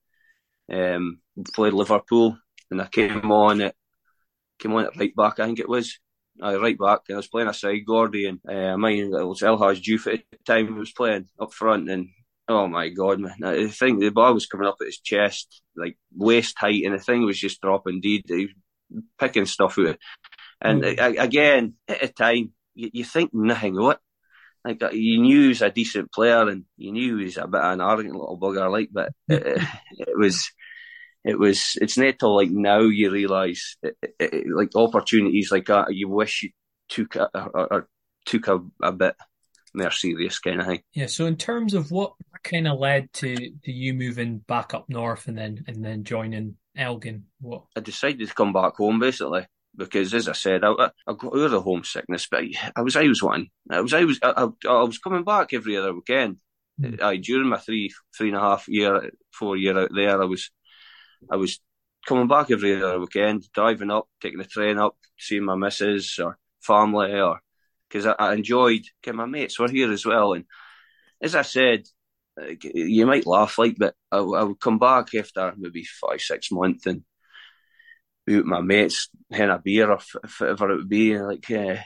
[0.72, 1.20] Um,
[1.54, 2.38] played Liverpool,
[2.70, 3.74] and I came on at
[4.58, 5.40] came on at right back.
[5.40, 5.98] I think it was.
[6.40, 7.00] I right back.
[7.08, 9.82] and I was playing a side Gordy, and uh, I mean it was El Hadji
[9.82, 10.68] Diouf at the time.
[10.68, 12.08] He was playing up front, and
[12.48, 13.36] oh my god, man!
[13.44, 16.98] I think the ball was coming up at his chest, like waist height, and the
[16.98, 18.00] thing was just dropping.
[18.00, 18.48] Deed, he
[18.90, 19.98] was picking stuff out.
[20.60, 21.20] And mm.
[21.20, 23.98] again, at a time, you, you think nothing of it
[24.64, 27.46] like uh, you knew he was a decent player and you knew he was a
[27.46, 30.50] bit of an arrogant little bugger, like, but it, it was,
[31.24, 33.76] it was, it's not till like now you realise,
[34.20, 36.50] like opportunities like that, you wish you
[36.88, 37.88] took a, or, or
[38.26, 39.14] took a, a bit
[39.72, 40.82] more serious kind of thing.
[40.92, 41.06] Yeah.
[41.06, 45.28] So in terms of what kind of led to, to you moving back up north
[45.28, 47.64] and then and then joining Elgin, what?
[47.76, 51.48] I decided to come back home basically because, as I said, I, I got over
[51.48, 52.44] the homesickness, but
[52.76, 53.48] I was always one.
[53.70, 56.38] I was always I, I, I was coming back every other weekend.
[56.80, 57.00] Mm.
[57.00, 60.50] I during my three three and a half year four year out there, I was
[61.30, 61.60] I was
[62.06, 66.38] coming back every other weekend, driving up, taking the train up, seeing my missus or
[66.60, 67.40] family, or
[67.88, 68.82] because I, I, enjoyed.
[69.02, 70.44] Okay, my mates were here as well, and
[71.22, 71.84] as I said,
[72.62, 76.86] you might laugh like, but I, I would come back after maybe five, six months
[76.86, 77.02] and
[78.38, 79.98] with my mates, having a beer or
[80.38, 81.76] whatever it would be, like uh,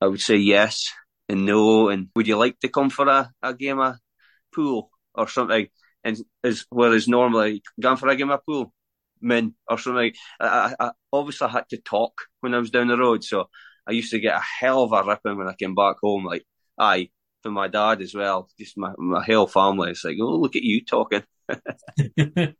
[0.00, 0.92] I would say yes
[1.28, 3.96] and no, and would you like to come for a, a game of
[4.54, 5.68] pool or something?
[6.04, 8.72] And as whereas normally going for a game of pool,
[9.20, 12.98] men or something, I, I, I obviously had to talk when I was down the
[12.98, 13.48] road, so
[13.86, 16.24] I used to get a hell of a ripping when I came back home.
[16.24, 16.44] Like,
[16.78, 17.10] aye,
[17.42, 19.90] from my dad as well, just my, my whole family.
[19.90, 21.22] It's like, oh, look at you talking.
[21.48, 22.56] but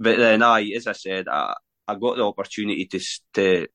[0.00, 1.54] then, aye, as I said, I,
[1.88, 3.00] I got the opportunity to,
[3.34, 3.66] to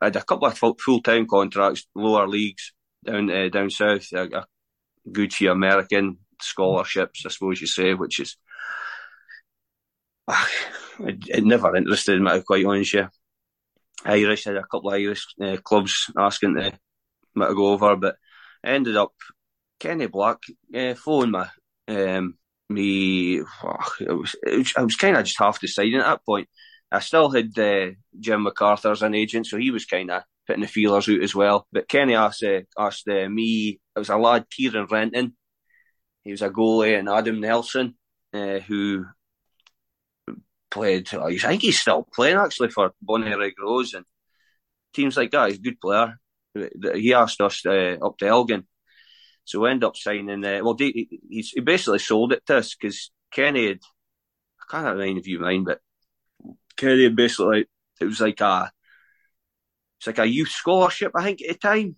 [0.00, 2.72] I had a couple of full time contracts, lower leagues
[3.04, 4.46] down uh, down south, a, a
[5.12, 8.36] good few American scholarships, I suppose you say, which is
[11.00, 12.94] it, it never interested me, quite honest.
[12.94, 13.08] Yeah,
[14.04, 16.72] Irish had a couple of Irish uh, clubs asking to,
[17.34, 18.16] me to go over, but
[18.64, 19.12] I ended up
[19.78, 20.38] Kenny Black
[20.74, 21.44] uh, phoned me.
[21.88, 22.34] Um,
[22.70, 26.24] me, oh, it was, it was, I was kind of just half deciding at that
[26.26, 26.48] point.
[26.90, 30.62] I still had uh, Jim MacArthur as an agent, so he was kind of putting
[30.62, 31.66] the feelers out as well.
[31.70, 35.36] But Kenny asked, uh, asked uh, me, it was a lad, Kieran Renton.
[36.24, 37.96] He was a goalie, and Adam Nelson,
[38.32, 39.04] uh, who
[40.70, 44.04] played, I think he's still playing actually for Bonnyrigg Rose and
[44.94, 45.50] teams like that.
[45.50, 46.18] He's a good player.
[46.94, 48.66] He asked us uh, up to Elgin
[49.48, 50.44] so we end up signing.
[50.44, 53.78] Uh, well, he, he basically sold it to us because Kenny had.
[54.60, 55.80] I can't remember if you mind, but
[56.80, 57.66] Had basically
[58.00, 58.70] it was like a
[59.98, 61.96] it's like a youth scholarship, I think, at the time.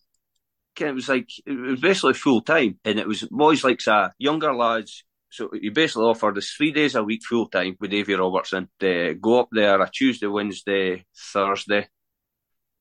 [0.79, 4.55] It was like it was basically full time, and it was boys like uh, younger
[4.55, 5.05] lads.
[5.29, 9.14] So you basically offered us three days a week full time with Davy Robertson to
[9.21, 11.88] go up there a Tuesday, Wednesday, Thursday,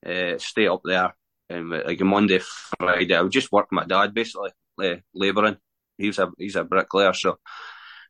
[0.06, 1.14] uh, stay up there,
[1.50, 3.16] and like a Monday, Friday.
[3.16, 5.58] I would just work my dad basically, uh, labouring.
[5.98, 7.40] He's a he's a bricklayer, so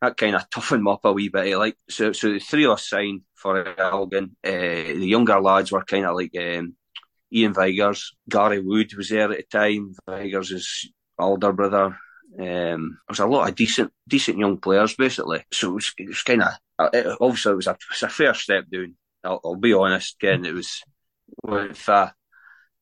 [0.02, 1.58] that kind of toughened him up a wee bit.
[1.58, 4.36] Like so, so the three of us signed for Elgin.
[4.44, 6.76] Uh, the younger lads were kind of like um,
[7.36, 9.94] Iain Vigurs, Gary Wood was there at the time.
[10.08, 11.98] Vigurs' older brother.
[12.38, 15.44] Um, there was a lot of decent, decent young players basically.
[15.52, 18.10] So it was, it was kind of uh, obviously it was a, it was a
[18.10, 18.96] fair step down.
[19.24, 20.16] I'll, I'll be honest.
[20.22, 20.82] Again, it was
[21.44, 22.10] with uh,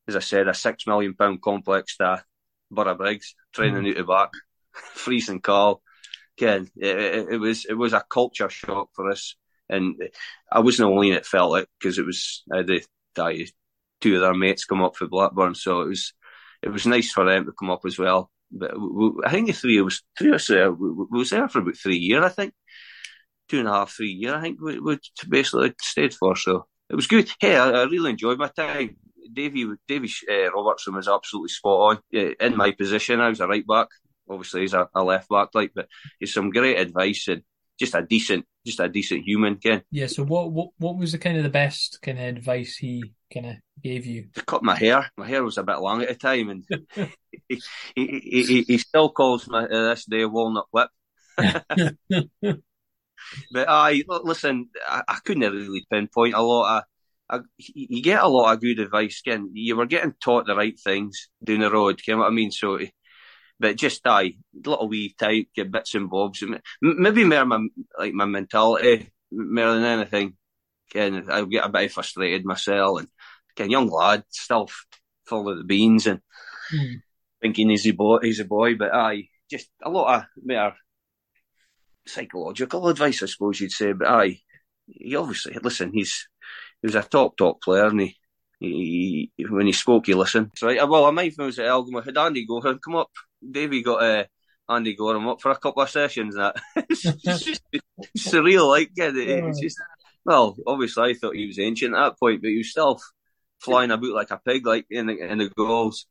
[0.08, 2.24] as I said, a six million pound complex to
[2.72, 3.90] Borough Briggs, training mm.
[3.92, 4.30] out the back,
[4.94, 5.82] freezing call.
[6.38, 9.36] Again, it, it, was it was a culture shock for us,
[9.70, 9.96] and
[10.52, 12.84] I wasn't only it felt it because it was I had the,
[14.02, 16.14] two of their mates come up for Blackburn, so it was
[16.62, 18.32] it was nice for them to come up as well.
[18.52, 21.60] But we, I think the three was three us uh, we, we was there for
[21.60, 22.54] about three years, I think,
[23.50, 24.36] two and a half, three years.
[24.36, 26.36] I think we, we basically stayed for.
[26.36, 27.30] So it was good.
[27.40, 28.98] Hey, I, I really enjoyed my time.
[29.34, 33.20] Davy Davy uh, Robertson was absolutely spot on uh, in my position.
[33.20, 33.88] I was a right back.
[34.30, 35.88] Obviously, he's a, a left back, like, but
[36.20, 37.44] he's some great advice and
[37.80, 39.58] just a decent, just a decent human.
[39.58, 39.84] Ken.
[39.92, 40.08] Yeah.
[40.08, 43.46] So, what what what was the kind of the best kind of advice he kind
[43.46, 44.28] of gave you?
[44.36, 45.10] To cut my hair.
[45.18, 46.66] My hair was a bit long at the time, and
[47.48, 47.62] he,
[47.96, 50.90] he, he, he, still calls me uh, this day walnut whip.
[51.38, 51.96] but
[53.70, 54.70] I listen.
[54.88, 56.84] I, I couldn't really pinpoint a lot of
[57.30, 59.22] I, you get a lot of good advice.
[59.26, 62.00] Again, you were getting taught the right things down the road.
[62.06, 62.52] You know what I mean?
[62.52, 62.80] So,
[63.60, 66.44] but just die little wee type, get bits and bobs.
[66.82, 67.68] Maybe more my
[67.98, 70.36] like my mentality more than anything.
[70.92, 73.08] Again, I get a bit frustrated myself, and
[73.56, 74.70] again, young lad, still
[75.26, 76.22] full of the beans and
[76.74, 77.02] mm.
[77.42, 78.20] thinking he's a boy.
[78.22, 80.74] He's a boy, but I just a lot of more
[82.06, 83.94] psychological advice, I suppose you'd say.
[83.94, 84.40] But I,
[84.86, 85.92] he obviously listen.
[85.94, 86.28] He's
[86.82, 88.18] he was a top top player, and he,
[88.60, 90.52] he, he when he spoke, you listened.
[90.56, 92.02] So right, well, I was at Elgin.
[92.02, 93.10] Had Andy Goram come up.
[93.50, 94.26] Davy got uh,
[94.70, 96.36] Andy Goram up for a couple of sessions.
[96.36, 97.02] That it's
[97.44, 97.62] just
[98.18, 99.78] surreal, like yeah, it's just
[100.26, 103.00] well, obviously I thought he was ancient at that point, but he was still
[103.60, 106.08] flying about like a pig, like in the in the goals.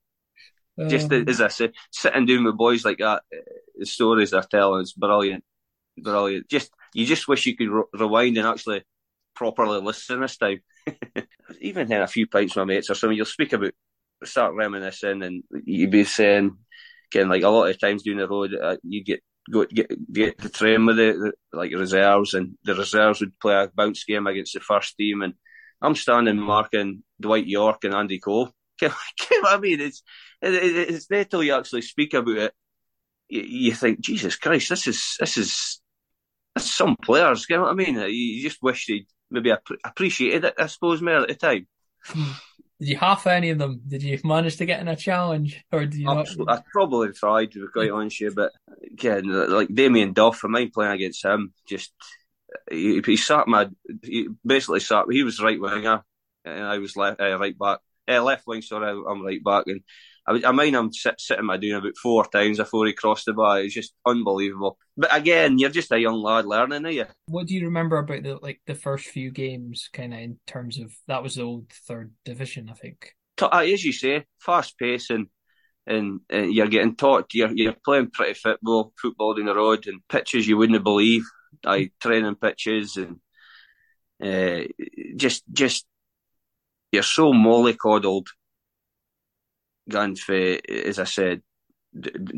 [0.88, 3.22] Just um, as I said, sitting down with boys like that,
[3.76, 5.42] the stories they're telling is brilliant,
[5.96, 6.48] brilliant.
[6.48, 8.84] Just you just wish you could re- rewind and actually
[9.34, 10.60] properly listen this time.
[11.60, 13.72] Even then, a few pints with my mates or something, you'll speak about,
[14.24, 16.56] start reminiscing, and you'd be saying,
[17.12, 20.38] again, like a lot of times down the road, uh, you get go get get
[20.38, 24.54] the train with the, like reserves, and the reserves would play a bounce game against
[24.54, 25.34] the first team, and
[25.80, 28.50] I'm standing marking Dwight Yorke and Andy Cole.
[28.82, 30.02] I mean, it's
[30.42, 32.54] it, it's there till you actually speak about it.
[33.28, 35.80] You, you think, Jesus Christ, this is this is
[36.58, 37.46] some players.
[37.48, 37.94] You know what I mean?
[37.96, 39.52] You just wish they'd maybe
[39.84, 41.66] appreciated it, I suppose, more at the time.
[42.78, 43.80] Did you half any of them?
[43.88, 46.44] Did you manage to get in a challenge, or did you Absolutely.
[46.44, 46.58] not?
[46.58, 48.52] I probably tried to be quite honest with you, but
[48.92, 51.54] again, like Damien Duff, I mind playing against him.
[51.66, 51.94] Just
[52.70, 53.70] he, he sat my,
[54.02, 55.06] he basically sat.
[55.10, 56.04] He was right winger,
[56.44, 58.60] and I was left uh, right back, uh, left wing.
[58.60, 59.80] Sorry, I'm right back, and
[60.28, 63.32] I, I mind him sit, sitting my doing about four times before he crossed the
[63.32, 63.60] bar.
[63.60, 64.78] It's just unbelievable.
[64.96, 67.06] But again, you're just a young lad learning, are you?
[67.26, 70.78] What do you remember about the like the first few games, kind of in terms
[70.78, 73.12] of that was the old third division, I think.
[73.52, 75.26] As you say, fast pace and
[75.86, 80.00] and, and you're getting taught you're you're playing pretty football, football in the road and
[80.08, 81.24] pitches you wouldn't believe.
[81.64, 83.20] I training pitches and
[84.22, 84.66] uh,
[85.16, 85.86] just just
[86.90, 88.26] you're so mollycoddled
[89.88, 91.42] going for, as I said,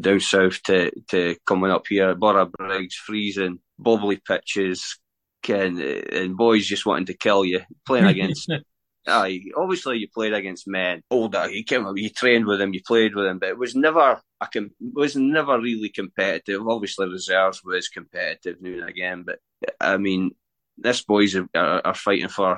[0.00, 4.98] down south to, to coming up here, Borough Briggs, freezing, bubbly pitches,
[5.42, 8.50] Ken, and boys just wanting to kill you, playing against.
[9.08, 11.50] aye, obviously you played against men, oh, older.
[11.50, 14.46] You came, you trained with them, you played with them, but it was never I
[14.46, 16.66] can was never really competitive.
[16.66, 19.38] Obviously, reserves was competitive now and again, but
[19.80, 20.32] I mean,
[20.76, 22.56] this boys are, are, are fighting for.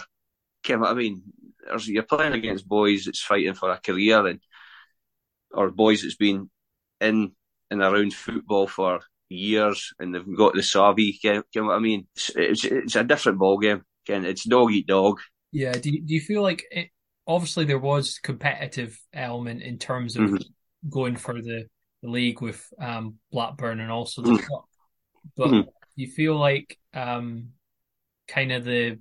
[0.68, 1.22] I mean,
[1.84, 4.40] you're playing against boys that's fighting for a career, and
[5.52, 6.50] or boys that's been
[7.00, 7.32] in
[7.70, 11.18] and around football for years and they've got the savvy.
[11.22, 12.06] You know what I mean?
[12.16, 13.82] It's, it's, it's a different ball game.
[14.06, 14.24] Ken.
[14.24, 15.20] It's dog eat dog.
[15.52, 15.72] Yeah.
[15.72, 16.88] Do you, do you feel like it,
[17.26, 20.88] obviously there was competitive element in terms of mm-hmm.
[20.88, 21.66] going for the,
[22.02, 24.46] the league with um, Blackburn and also the mm-hmm.
[24.46, 24.64] cup,
[25.36, 25.68] but mm-hmm.
[25.96, 27.50] you feel like um,
[28.26, 28.98] kind of the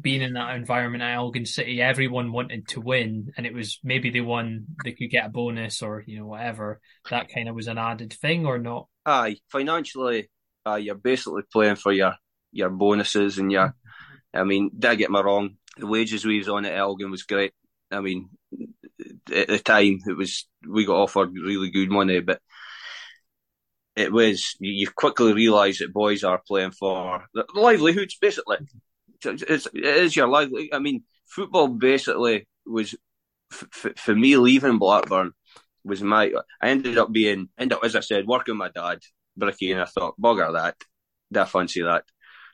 [0.00, 4.10] being in that environment at Elgin City, everyone wanted to win, and it was maybe
[4.10, 6.80] they won, they could get a bonus or you know whatever.
[7.10, 8.88] That kind of was an added thing, or not?
[9.06, 10.30] Aye, financially,
[10.66, 12.14] uh, you're basically playing for your
[12.52, 13.74] your bonuses and your.
[14.32, 15.56] I mean, did I get me wrong?
[15.76, 17.52] The wages we was on at Elgin was great.
[17.90, 18.28] I mean,
[19.34, 22.40] at the time it was we got offered really good money, but
[23.96, 28.58] it was you quickly realise that boys are playing for livelihoods basically
[29.24, 30.48] it's, it is your life.
[30.72, 32.94] I mean, football basically was
[33.52, 35.32] f- for me leaving Blackburn
[35.84, 36.32] was my.
[36.60, 39.00] I ended up being, end up as I said, working with my dad,
[39.36, 40.76] Bricky, and I thought, bugger that,
[41.34, 42.04] I fancy that.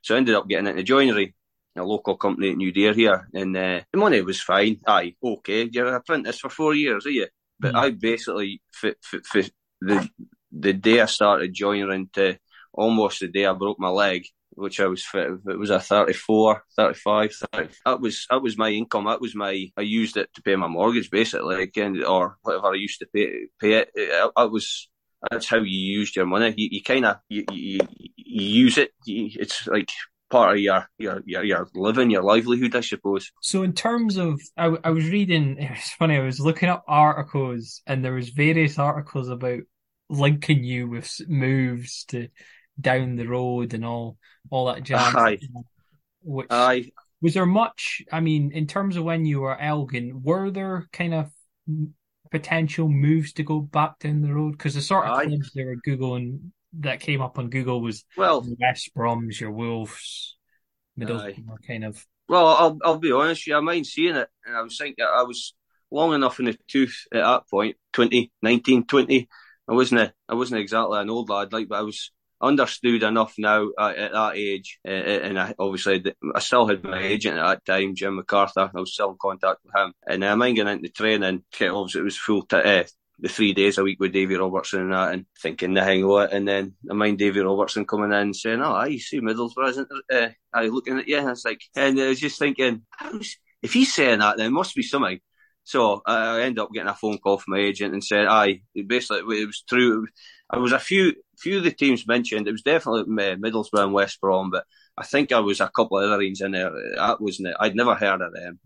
[0.03, 1.35] So I ended up getting into joinery,
[1.77, 4.81] a local company at New Deer here, and uh, the money was fine.
[4.87, 7.27] Aye, okay, you're an apprentice for four years, are you?
[7.59, 7.79] But mm.
[7.79, 9.43] I basically, for, for, for
[9.81, 10.09] the
[10.53, 12.39] the day I started joinery to
[12.73, 14.25] almost the day I broke my leg,
[14.57, 15.05] which I was.
[15.15, 17.69] It was a 34, 35, 30.
[17.85, 19.05] That was that was my income.
[19.05, 19.71] That was my.
[19.77, 23.47] I used it to pay my mortgage basically, again, or whatever I used to pay
[23.61, 23.91] pay it.
[23.95, 24.89] That was
[25.31, 26.55] that's how you used your money.
[26.57, 27.79] You, you kind of you, you,
[28.17, 28.93] you use it.
[29.07, 29.91] It's like
[30.31, 33.31] part of your, your your your living, your livelihood, I suppose.
[33.41, 35.57] So, in terms of, I, I was reading.
[35.77, 36.17] It's funny.
[36.17, 39.61] I was looking up articles, and there was various articles about
[40.09, 42.29] linking you with moves to
[42.81, 44.17] down the road and all
[44.51, 45.15] all that jazz.
[45.15, 45.39] Aye.
[46.23, 46.91] Which, Aye.
[47.23, 48.03] Was there much?
[48.13, 51.31] I mean, in terms of when you were Elgin, were there kind of
[52.31, 54.53] potential moves to go back down the road?
[54.53, 58.47] Because the sort of things they were googling that came up on Google was well
[58.61, 60.37] West Brom's, your Wolves,
[60.99, 62.05] Middlesbrough, kind of.
[62.29, 65.23] Well, I'll I'll be honest, yeah, I mind seeing it, and I was thinking I
[65.23, 65.55] was
[65.91, 69.29] long enough in the tooth at that point, 20, 19, 20.
[69.69, 73.35] I wasn't a, I wasn't exactly an old lad, like, but I was understood enough
[73.39, 77.65] now uh, at that age, uh, and I, obviously I still had my agent at
[77.65, 78.71] that time, Jim MacArthur.
[78.75, 81.45] I was still in contact with him, and I mind getting into training.
[81.61, 82.85] Obviously, it was full t- uh,
[83.19, 86.33] the three days a week with Davy Robertson and that, and thinking nothing of it.
[86.33, 89.89] And then I mind Davy Robertson coming in and saying, "Oh, I see Middlesbrough, isn't
[90.13, 92.83] uh, I looking at you?" And it's like, and I was just thinking,
[93.63, 95.21] if he's saying that, then must be something.
[95.67, 99.43] So I ended up getting a phone call from my agent and said, "Aye, basically
[99.43, 100.07] it was true."
[100.49, 102.47] I was a few few of the teams mentioned.
[102.47, 104.65] It was definitely Middlesbrough and West Brom, but
[104.97, 106.71] I think I was a couple of other teams in there.
[106.97, 107.57] That wasn't.
[107.59, 108.61] I'd never heard of them.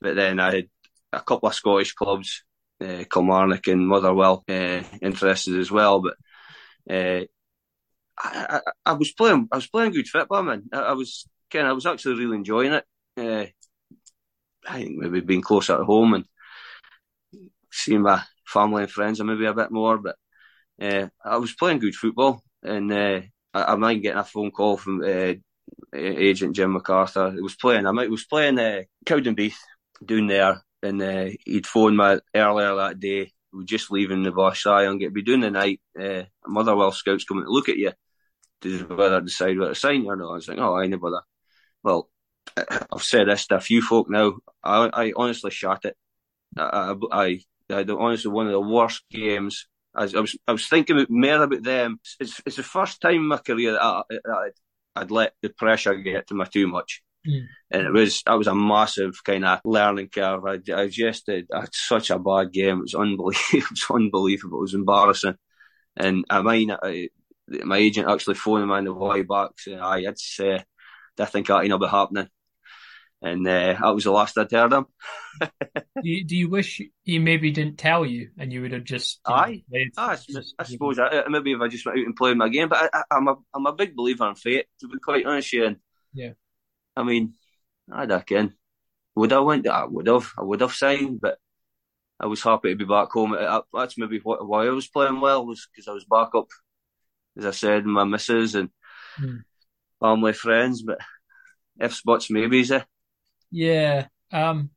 [0.00, 0.68] But then I had
[1.12, 2.42] a couple of Scottish clubs,
[2.80, 6.00] uh, Kilmarnock and Motherwell, uh, interested as well.
[6.00, 6.14] But
[6.90, 7.24] uh,
[8.18, 10.64] I, I, I, was playing, I was playing good football, man.
[10.72, 12.84] I, I was, kind I was actually really enjoying it.
[13.16, 13.46] Uh,
[14.68, 16.24] I think maybe being closer at home and
[17.72, 19.98] seeing my family and friends, and maybe a bit more.
[19.98, 20.16] But
[20.80, 23.20] uh, I was playing good football, and uh,
[23.54, 25.34] I, I mind getting a phone call from uh,
[25.94, 27.32] agent Jim MacArthur.
[27.32, 27.86] He was playing.
[27.86, 29.56] I might, was playing uh, Cowdenbeath
[30.04, 33.32] down there, and he'd phoned me earlier that day.
[33.52, 35.80] We were just leaving the Bosch and get be doing the night.
[36.46, 37.92] Motherwell scouts coming to look at you
[38.62, 40.30] to whether decide whether to sign you or not.
[40.30, 41.22] I was like, oh, I ain't bother.
[41.82, 42.08] Well,
[42.56, 44.34] I've said this to a few folk now.
[44.62, 45.96] I, I honestly shot it.
[46.56, 47.40] I, I,
[47.72, 49.68] I had honestly one of the worst games.
[49.94, 52.00] I, I was I was thinking about, more about them.
[52.20, 54.52] It's, it's the first time in my career that, I, that
[54.96, 57.02] I'd, let the pressure get to me too much.
[57.26, 57.46] Mm.
[57.70, 60.44] And it was that was a massive kind of learning curve.
[60.46, 62.78] I, I just did I had such a bad game.
[62.78, 63.32] It was unbelievable.
[63.52, 64.58] it was unbelievable.
[64.58, 65.36] It was embarrassing.
[65.96, 67.08] And I mean, I,
[67.48, 70.58] my agent actually phoned me on the way back saying, "I had uh,
[71.18, 72.28] I think that ain't be happening."
[73.22, 74.86] And uh, that was the last I'd heard him.
[75.40, 75.48] do,
[76.02, 79.20] you, do you wish he maybe didn't tell you and you would have just?
[79.24, 80.18] Aye, know, I,
[80.58, 83.16] I suppose I, maybe if I just went out and played my game, but I,
[83.16, 84.66] am a I'm a big believer in fate.
[84.80, 85.76] To be quite honest, and
[86.12, 86.32] yeah,
[86.96, 87.34] I mean,
[87.90, 88.54] I reckon
[89.14, 89.68] would I went?
[89.68, 91.38] I would have, I would have signed, but
[92.18, 93.36] I was happy to be back home.
[93.72, 96.48] That's maybe why I was playing well was because I was back up,
[97.36, 98.70] as I said, my missus and
[99.16, 99.38] hmm.
[100.00, 100.98] family friends, but
[101.78, 102.82] if spots maybe, eh?
[103.52, 104.06] Yeah.
[104.32, 104.70] Um.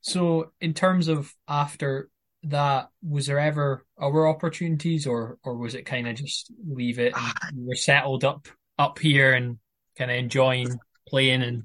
[0.00, 2.08] So, in terms of after
[2.44, 7.12] that, was there ever other opportunities, or or was it kind of just leave it?
[7.14, 8.48] And you were settled up
[8.78, 9.58] up here and
[9.96, 11.64] kind of enjoying playing and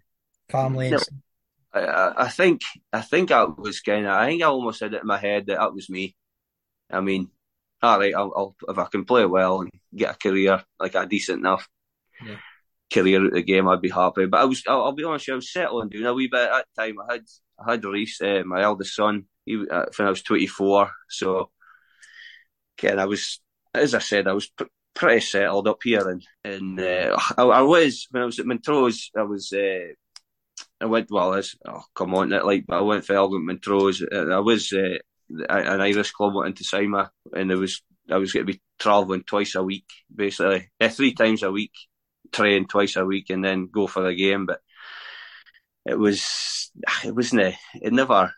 [0.50, 0.92] family.
[0.92, 1.02] And
[1.74, 5.02] I, I think I think I was kind of I think I almost had it
[5.02, 6.16] in my head that that was me.
[6.92, 7.30] I mean,
[7.82, 11.06] all right, I'll, I'll if I can play well and get a career like a
[11.06, 11.68] decent enough.
[12.24, 12.36] Yeah
[12.92, 14.26] career at the game, I'd be happy.
[14.26, 16.66] But I was, I'll, I'll be honest, I was settling doing a wee bit at
[16.76, 16.96] that time.
[17.00, 17.26] I had,
[17.60, 20.92] I had Reese, uh, my eldest son, he, uh, when I was 24.
[21.10, 21.52] So,
[22.78, 23.42] again, I was,
[23.74, 26.08] as I said, I was pr- pretty settled up here.
[26.08, 29.94] And, and uh, I, I, was, when I was at Montrose, I was, uh,
[30.80, 34.04] I went, well, as, oh, come on, like, but I went for Elgin Montrose.
[34.12, 34.98] I was, uh,
[35.50, 37.04] an Irish club wanting to sign me,
[37.34, 37.82] and it was,
[38.12, 41.72] I was going to be travelling twice a week, basically, three times a week
[42.34, 44.46] train twice a week and then go for the game.
[44.46, 44.60] But
[45.86, 46.72] it was
[47.04, 48.34] it wasn't it never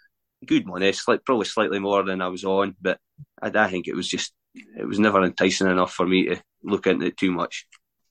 [0.45, 0.89] good money.
[0.89, 2.99] It's probably slightly more than I was on, but
[3.41, 6.87] I, I think it was just it was never enticing enough for me to look
[6.87, 7.65] into it too much.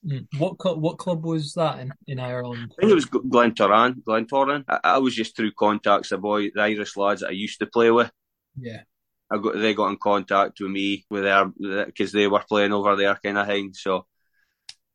[0.06, 0.26] Mm.
[0.38, 2.72] What club, what club was that in, in Ireland?
[2.72, 4.02] I think it was Glentoran.
[4.02, 4.64] Glentoran.
[4.68, 6.10] I, I was just through contacts.
[6.10, 8.10] The boy, the Irish lads that I used to play with.
[8.58, 8.82] Yeah.
[9.30, 11.46] I got they got in contact with me with their
[11.86, 13.72] because they were playing over there kind of thing.
[13.72, 14.06] So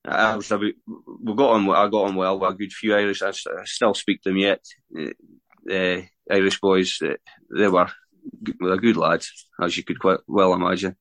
[0.05, 0.73] I was we
[1.35, 1.69] got on.
[1.69, 3.21] I got on well with a good few Irish.
[3.21, 3.31] I,
[3.65, 4.61] still speak to them yet.
[4.91, 5.13] The
[5.69, 7.15] uh, Irish boys, uh,
[7.55, 7.89] they were
[8.59, 10.95] well, good lads, as you could quite well imagine.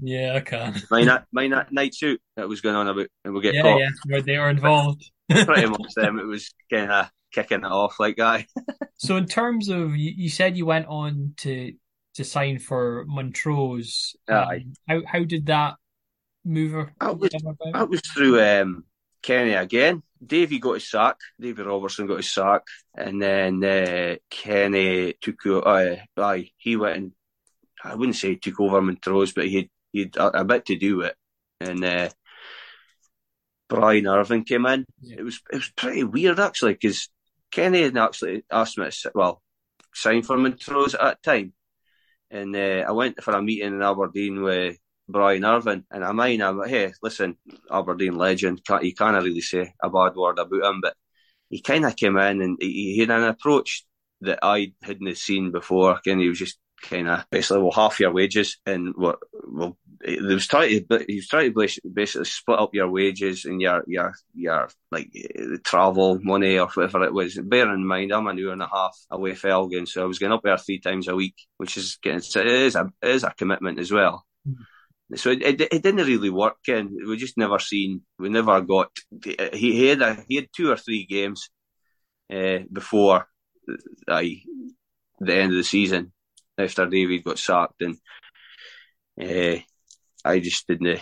[0.00, 0.74] Yeah, I can.
[0.90, 3.80] my night, my night suit that was going on about, and we get yeah, caught.
[3.80, 5.10] Yeah, where they were involved.
[5.30, 6.18] Pretty much them.
[6.18, 8.46] It was kind of kicking it off like that.
[8.96, 11.72] so, in terms of, you, you, said you went on to
[12.14, 14.16] to sign for Montrose.
[14.28, 15.76] Um, how how did that
[16.44, 16.92] mover?
[17.00, 18.84] That was, that was through um,
[19.22, 20.02] Kenny again.
[20.24, 21.16] Davey got his sack.
[21.38, 22.62] Davey Robertson got his sack,
[22.96, 25.46] and then uh, Kenny took.
[25.46, 27.12] Uh, aye, he went and
[27.84, 30.96] I wouldn't say took over Montrose, but he he had a, a, bit to do
[30.98, 31.16] with it.
[31.60, 32.08] And uh,
[33.68, 34.86] Brian Irvine came in.
[35.00, 35.16] Yeah.
[35.18, 37.10] It was it was pretty weird actually because
[37.50, 39.42] Kenny had actually asked me to well
[39.94, 41.52] sign for Montrose at that time,
[42.30, 44.78] and uh, I went for a meeting in Aberdeen with
[45.08, 45.84] Brian Irvine.
[45.90, 47.36] And I mean, I'm hey, listen,
[47.70, 50.94] Aberdeen legend, can't, you can't really say a bad word about him, but
[51.50, 53.84] he kind of came in and he, he, had an approach
[54.22, 56.00] that I hadn't seen before.
[56.06, 60.20] And he was just kind of basically, well, half your wages and what, well, he
[60.20, 64.14] was trying to, he was trying to basically split up your wages and your, your,
[64.34, 65.10] your, like,
[65.64, 67.38] travel money or whatever it was.
[67.42, 70.18] Bear in mind, I'm an hour and a half away from Elgin, so I was
[70.18, 73.24] going up there three times a week, which is getting, it is a, it is
[73.24, 74.26] a commitment as well.
[74.46, 74.62] Mm-hmm.
[75.16, 78.02] So it, it, it, didn't really work, and we just never seen.
[78.18, 78.90] We never got.
[79.22, 81.50] He, he had a, he had two or three games
[82.32, 83.26] uh, before
[84.08, 84.40] I,
[85.20, 86.12] the end of the season
[86.56, 87.96] after David got sacked, and
[89.20, 89.60] uh,
[90.24, 91.00] I just didn't.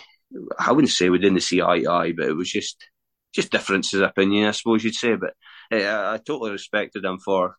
[0.59, 2.85] I wouldn't say we didn't see eye to eye, but it was just
[3.33, 5.15] just differences of opinion, I suppose you'd say.
[5.15, 5.35] But
[5.73, 7.57] uh, I totally respected him for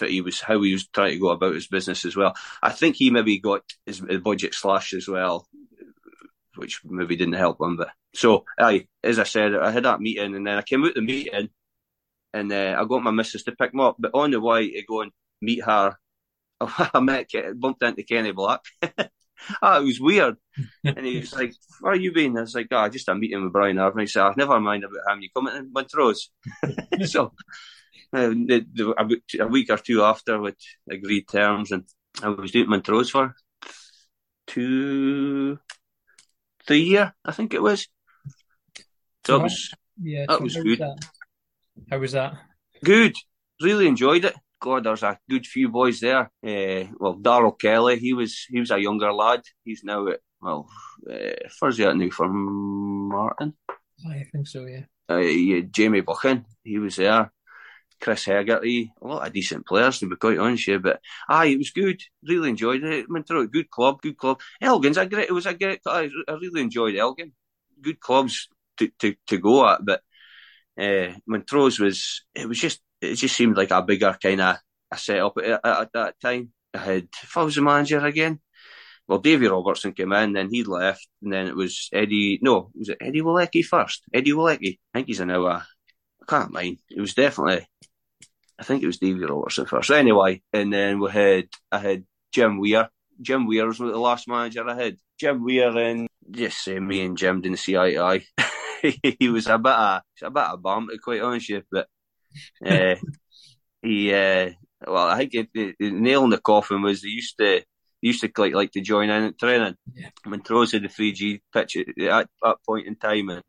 [0.00, 2.34] that he was how he was trying to go about his business as well.
[2.62, 5.46] I think he maybe got his, budget slashed as well,
[6.56, 7.76] which maybe didn't help him.
[7.76, 10.94] But so, I as I said, I had that meeting, and then I came out
[10.94, 11.48] the meeting,
[12.32, 13.96] and uh, I got my missus to pick me up.
[13.98, 15.96] But on the way to go and meet her,
[16.60, 18.60] I met bumped into Kenny Black.
[18.82, 18.88] oh,
[19.80, 20.36] it was weird.
[20.84, 22.36] and he was like, Where are you been?
[22.38, 24.00] I was like, Oh, just a meeting with Brian Irvine.
[24.00, 25.22] He said, oh, Never mind about him.
[25.22, 26.30] You coming in Montrose?
[27.06, 27.32] so
[28.14, 28.30] uh,
[29.40, 31.84] a week or two after, which agreed terms, and
[32.22, 33.34] I was doing Montrose for
[34.46, 35.58] two,
[36.66, 37.88] three year, I think it was.
[39.26, 40.78] So, that was, yeah, that was good.
[40.78, 40.98] That.
[41.90, 42.34] How was that?
[42.84, 43.16] Good.
[43.60, 44.34] Really enjoyed it.
[44.60, 46.30] God, there's a good few boys there.
[46.42, 49.42] Uh, well, Daryl Kelly, he was he was a younger lad.
[49.62, 50.68] He's now at well,
[51.10, 53.54] uh, he at now Formartine?
[54.06, 54.84] I think so, yeah.
[55.08, 57.32] Uh, yeah, Jamie Buchan, he was there.
[58.00, 60.78] Chris Hegarty, a lot of decent players to be quite honest, yeah.
[60.78, 62.00] But aye, it was good.
[62.22, 63.06] Really enjoyed it.
[63.08, 64.40] A good club, good club.
[64.60, 65.28] Elgin's a great.
[65.28, 65.80] It was a great.
[65.86, 67.32] I, really enjoyed Elgin.
[67.80, 70.02] Good clubs to, to, to go at, but
[70.78, 72.24] uh, Montrose was.
[72.34, 72.80] It was just.
[73.00, 74.56] It just seemed like a bigger kind of
[74.90, 76.52] a setup at, at, at that time.
[76.74, 77.08] I had.
[77.22, 78.40] If I was the manager again,
[79.06, 82.38] well, Davy Robertson came in, then he left, and then it was Eddie.
[82.42, 84.02] No, was it Eddie Walecki first?
[84.12, 84.78] Eddie Walecki.
[84.92, 85.46] I think he's a now.
[85.46, 85.62] I
[86.26, 86.78] can't mind.
[86.90, 87.66] It was definitely.
[88.58, 89.90] I think it was Davy Robertson first.
[89.90, 92.88] Anyway, and then we had I had Jim Weir.
[93.20, 94.96] Jim Weir was the last manager I had.
[95.18, 98.26] Jim Weir and just say me and Jim didn't see eye to eye.
[99.18, 101.84] he was a bit of a bit of a bum to quite honest with you,
[102.62, 102.96] but uh,
[103.82, 104.50] he uh,
[104.86, 107.62] well I think it, the nail in the coffin was they used to
[108.02, 109.76] used to like like to join in at training.
[109.94, 110.10] Yeah.
[110.26, 113.42] Montrose had the three G pitch at, at that point in time, and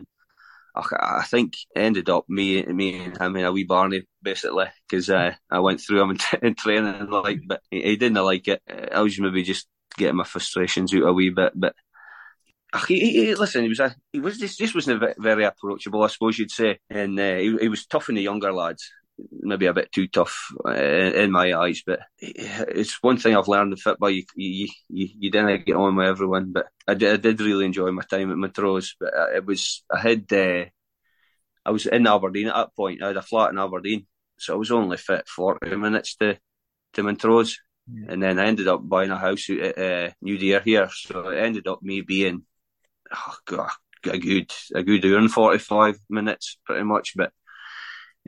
[0.75, 5.33] I, think ended up me me and him in a wee Barney basically because uh,
[5.49, 6.17] I went through him in,
[6.47, 8.61] in training like, but he, he, didn't like it.
[8.91, 9.67] I was maybe just
[9.97, 11.75] getting my frustrations out a wee bit, but.
[12.89, 16.37] He, he, listen, he was a, he was this, this wasn't very approachable, I suppose
[16.37, 19.91] you'd say, and uh, he, he was tough on the younger lads maybe a bit
[19.91, 21.83] too tough uh, in my eyes.
[21.85, 24.09] But it's one thing I've learned in football.
[24.09, 27.65] You you you, you didn't get on with everyone, but I did, I did really
[27.65, 28.95] enjoy my time at Montrose.
[28.99, 30.65] But uh, it was I had uh,
[31.65, 33.03] I was in Aberdeen at that point.
[33.03, 34.05] I had a flat in Aberdeen,
[34.37, 36.37] so I was only fit forty minutes to
[36.93, 37.59] to Montrose.
[37.87, 38.13] Yeah.
[38.13, 41.37] And then I ended up buying a house at uh, New Deer here, so it
[41.37, 42.43] ended up me being
[43.13, 43.69] oh God,
[44.05, 47.13] a good a good hour and forty five minutes, pretty much.
[47.15, 47.31] But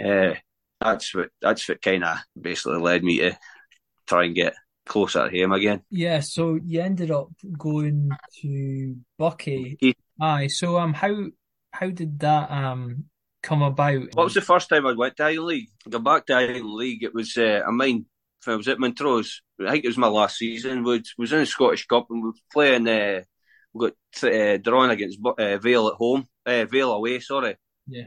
[0.03, 0.35] uh,
[0.79, 3.37] that's what that's what kind of basically led me to
[4.07, 4.53] try and get
[4.85, 5.81] closer to him again.
[5.89, 8.09] Yeah, so you ended up going
[8.41, 9.77] to Buckie.
[9.81, 9.93] Yeah.
[10.19, 11.15] Aye, so um, how
[11.71, 13.05] how did that um
[13.43, 14.13] come about?
[14.13, 15.69] What was the first time I went to Highland League?
[15.85, 17.03] I got back to League.
[17.03, 18.05] It was uh, I mean,
[18.47, 19.41] I was at Montrose.
[19.65, 20.83] I think it was my last season.
[20.83, 22.87] We was in the Scottish Cup and we were playing.
[22.87, 23.21] Uh,
[23.73, 27.19] we got uh, drawn against uh, Vale at home, uh, Vale away.
[27.19, 27.57] Sorry.
[27.87, 28.05] Yeah.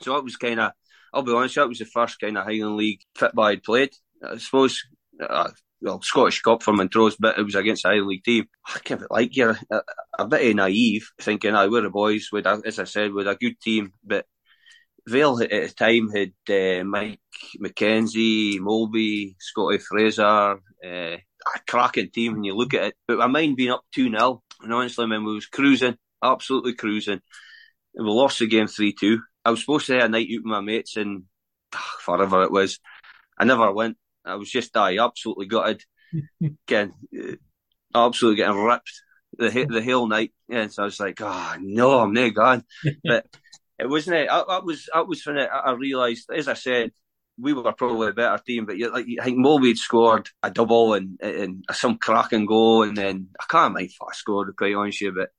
[0.00, 0.72] So that was kind of
[1.16, 3.90] I'll be honest, that was the first kind of Highland League football I'd played.
[4.22, 4.82] I suppose,
[5.18, 5.50] uh,
[5.80, 8.44] well, Scottish Cup for Montrose, but it was against a Highland League team.
[8.68, 9.80] I give it like you're a,
[10.18, 13.34] a bit naive, thinking, I we're the boys with, a, as I said, with a
[13.34, 14.26] good team, but
[15.08, 17.20] Vale at the time had uh, Mike
[17.58, 22.94] McKenzie, Molby, Scotty Fraser, uh, a cracking team when you look at it.
[23.08, 27.20] But my mind being up 2 0, and honestly, when we was cruising, absolutely cruising,
[27.94, 29.20] and we lost the game 3 2.
[29.46, 31.22] I was supposed to have a night out with my mates and
[31.72, 32.80] ah, forever it was.
[33.38, 33.96] I never went.
[34.24, 35.84] I was just I absolutely gutted.
[36.66, 37.36] getting uh,
[37.94, 38.90] absolutely getting ripped
[39.38, 40.32] the the whole night.
[40.48, 42.64] Yeah, so I was like, oh no, I'm not gone.
[43.04, 43.26] but
[43.78, 44.28] it wasn't it.
[44.28, 46.90] That was that was when I realised, as I said,
[47.38, 48.66] we were probably a better team.
[48.66, 52.96] But you like, I think Mulvey scored a double and, and some cracking goal, and
[52.96, 54.48] then I can't mind if I scored.
[54.48, 55.30] To quite honest, you, but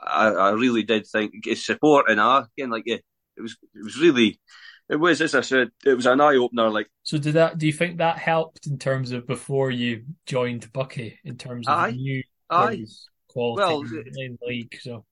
[0.00, 2.98] I, I really did think it's support and I again like yeah
[3.36, 4.40] it was it was really
[4.88, 6.70] it was as I said it was an eye opener.
[6.70, 7.58] Like so, did that?
[7.58, 11.78] Do you think that helped in terms of before you joined Buckie in terms of
[11.78, 12.84] aye, new aye.
[13.28, 13.80] quality well,
[14.16, 14.76] in the league?
[14.80, 15.04] So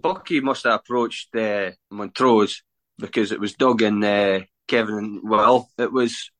[0.00, 2.62] Buckie must have approached uh, Montrose
[2.98, 5.68] because it was Doug and uh, Kevin and Will.
[5.78, 6.30] It was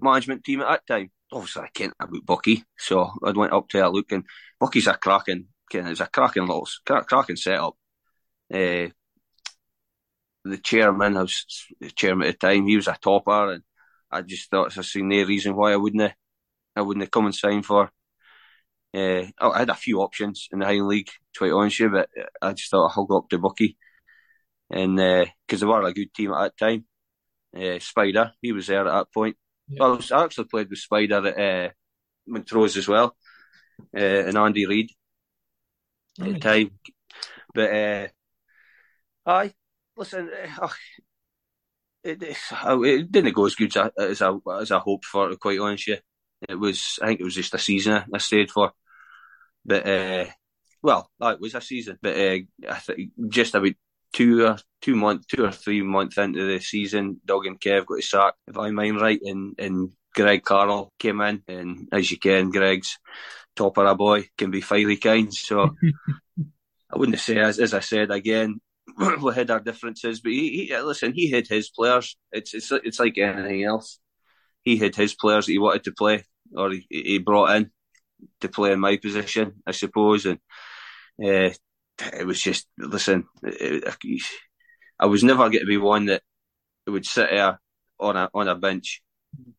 [0.00, 1.10] management team at that time.
[1.32, 4.24] Obviously, I can't about Buckie, so I went up to a look, and
[4.60, 7.76] Buckie's a cracking, it's a cracking little, cracking setup.
[8.52, 8.88] Uh,
[10.50, 13.62] the chairman, I was the chairman at the time, he was a topper, and
[14.10, 16.14] I just thought I seen no reason why I wouldn't have,
[16.76, 17.90] I wouldn't have come and signed for.
[18.94, 21.98] Uh, I had a few options in the Highland League, to be honest with you,
[21.98, 22.08] but
[22.40, 23.76] I just thought I'll go up to Buckie,
[24.70, 26.84] and because uh, they were a good team at that time.
[27.56, 29.36] Uh, Spider, he was there at that point.
[29.68, 29.78] Yeah.
[29.80, 31.72] Well, I, was, I, actually played with Spider at uh,
[32.26, 33.16] Montrose as well,
[33.96, 34.90] uh, and Andy Reid
[36.20, 36.70] at the time.
[37.54, 38.08] But uh,
[39.26, 39.54] aye,
[39.98, 40.30] listen,
[40.60, 40.68] uh,
[42.04, 45.28] it, it, it, didn't go as good as I, as I, as I hoped for,
[45.28, 45.88] to quite honest.
[45.88, 45.96] Yeah.
[46.48, 48.72] It was, I think it was just a season I stayed for.
[49.64, 50.26] But, uh,
[50.82, 51.98] well, that was a season.
[52.00, 52.38] But uh,
[52.70, 53.72] I think just about
[54.12, 58.02] two or two month, two or three months into the season, Doug and Kev got
[58.02, 61.42] sacked, if I mind right, and, and Greg Carroll came in.
[61.48, 62.98] And as you can, Greg's
[63.56, 65.34] top of a boy can be fiery kind.
[65.34, 65.74] So
[66.90, 68.60] I wouldn't say, as, as I said again,
[69.22, 72.16] we had our differences, but he, he listen, he had his players.
[72.32, 74.00] It's it's it's like anything else.
[74.62, 76.24] He had his players that he wanted to play,
[76.54, 77.70] or he, he brought in
[78.40, 80.26] to play in my position, I suppose.
[80.26, 80.38] And
[81.22, 81.50] uh,
[82.12, 83.24] it was just listen.
[83.42, 83.84] It,
[84.98, 86.22] I was never going to be one that
[86.86, 87.60] would sit there
[88.00, 89.02] on a on a bench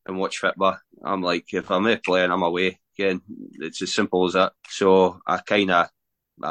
[0.05, 0.77] and watch football.
[1.03, 2.79] I'm like, if I'm there playing, I'm away.
[2.97, 3.21] Again,
[3.59, 4.51] it's as simple as that.
[4.67, 5.87] So I kind of,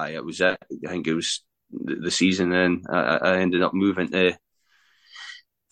[0.09, 0.59] it was it.
[0.87, 4.39] I think it was the, season, and I, I, ended up moving to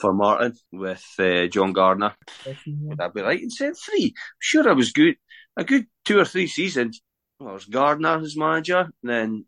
[0.00, 2.14] Formartine with uh, John Gardner.
[2.66, 4.14] Would I be right in saying three?
[4.38, 5.16] Sure, I was good.
[5.56, 7.00] A good two or three seasons.
[7.40, 9.46] Well, I was Gardner as manager, then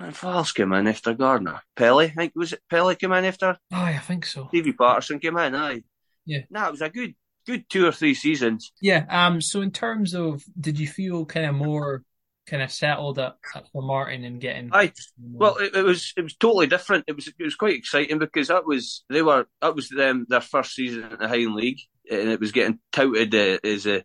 [0.00, 1.60] and else came in after Gardner?
[1.76, 3.58] Pelly, I think was it Pelly came in after?
[3.72, 4.46] Oh, I think so.
[4.48, 5.82] Stevie Patterson came in, aye.
[6.24, 6.40] Yeah.
[6.50, 7.14] No, it was a good
[7.46, 8.72] good two or three seasons.
[8.80, 9.06] Yeah.
[9.08, 9.40] Um.
[9.40, 12.04] So in terms of, did you feel kind of more
[12.48, 14.70] kind of settled at, at Martin and getting?
[14.72, 17.04] I well, it, it, was it was totally different.
[17.06, 20.40] It was it was quite exciting because that was they were that was them their
[20.40, 21.80] first season in the Highland League,
[22.10, 24.04] and it was getting touted uh, as a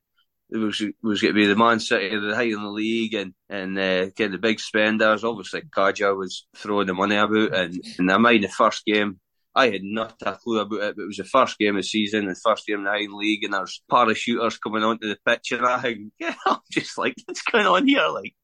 [0.54, 3.34] it was it was going to be the Man City of the Highland League and
[3.50, 5.24] and uh, getting the big spenders.
[5.24, 9.20] Obviously, Kaja was throwing the money about, and and I mind the first game
[9.56, 11.88] I had not a clue about it, but it was the first game of the
[11.88, 15.52] season, the first game in the Highland League, and there's parachuters coming onto the pitch,
[15.52, 18.08] and I think, yeah, I'm just like, what's going on here?
[18.08, 18.36] Like,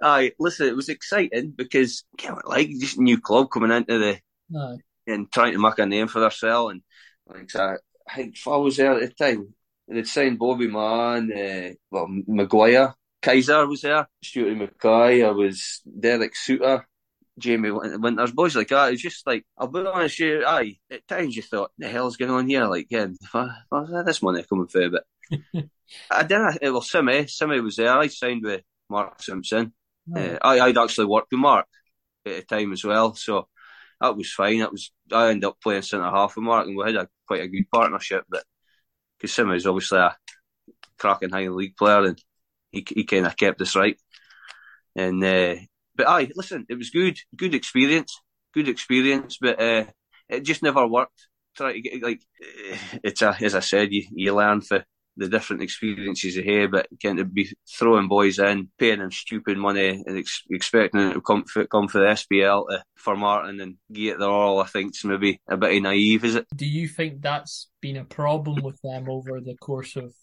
[0.00, 4.20] I listen, it was exciting because, yeah, like, just a new club coming into the,
[4.48, 4.78] no.
[5.06, 6.82] and trying to make a name for themselves, and
[7.26, 7.76] like, so
[8.08, 9.54] I think if I was there at the time,
[9.88, 16.36] they'd signed Bobby Mann, uh, well, Maguire, Kaiser was there, Stuart Mackay, I was Derek
[16.36, 16.86] Suter,
[17.40, 18.92] Jamie Winters, boys like that.
[18.92, 22.16] It's just like, I'll be honest, with you, aye, at times you thought, the hell's
[22.16, 22.66] going on here?
[22.66, 25.04] Like, yeah, if I, if this money coming through, but
[26.10, 27.96] I didn't, well, Simi, Simi was there.
[27.96, 29.72] I signed with Mark Simpson.
[30.14, 31.66] Uh, I, I'd actually worked with Mark
[32.26, 33.48] at the time as well, so
[34.00, 34.60] that was fine.
[34.60, 37.42] That was, I ended up playing centre half with Mark, and we had a, quite
[37.42, 38.44] a good partnership, but
[39.18, 40.16] because Simi is obviously a
[40.98, 42.22] cracking high league player, and
[42.70, 43.98] he, he kind of kept us right.
[44.96, 45.56] And uh,
[45.96, 48.20] but aye, listen, it was good, good experience,
[48.54, 49.84] good experience, but uh,
[50.28, 51.28] it just never worked.
[51.56, 52.22] Try to get like
[53.04, 54.84] it's a, as I said, you you learn for
[55.16, 60.02] the different experiences you but kind to be throwing boys in, paying them stupid money,
[60.06, 64.18] and ex- expecting them to come for, come for the SPL to, Formartine and get
[64.18, 64.60] their all.
[64.60, 66.46] I think it's maybe a bit naive, is it?
[66.54, 70.14] Do you think that's been a problem with them over the course of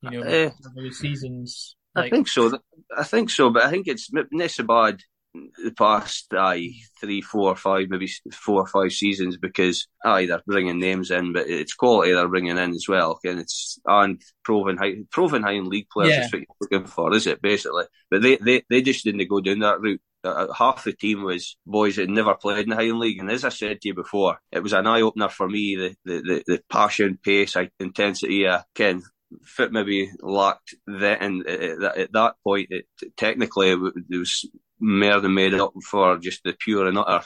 [0.00, 1.76] you know uh, the seasons?
[1.94, 2.06] Like...
[2.06, 2.58] I think so.
[2.96, 5.00] I think so, but I think it's not so bad
[5.34, 10.78] the past aye three, four, five, maybe four or five seasons because aye they're bringing
[10.78, 14.96] names in, but it's quality they're bringing in as well, and it's and proven high,
[15.10, 16.24] proven high in league players yeah.
[16.24, 17.84] is what you're looking for, is it basically?
[18.10, 20.00] But they, they, they just didn't go down that route.
[20.24, 23.44] Uh, half the team was boys that never played in the Highland League, and as
[23.44, 25.76] I said to you before, it was an eye opener for me.
[25.76, 28.46] The, the the, the passion, pace, intensity.
[28.46, 29.02] Uh, Ken
[29.44, 34.46] fit maybe lacked that, and at that point, it, technically, it was
[34.78, 37.24] more than made up for just the pure and utter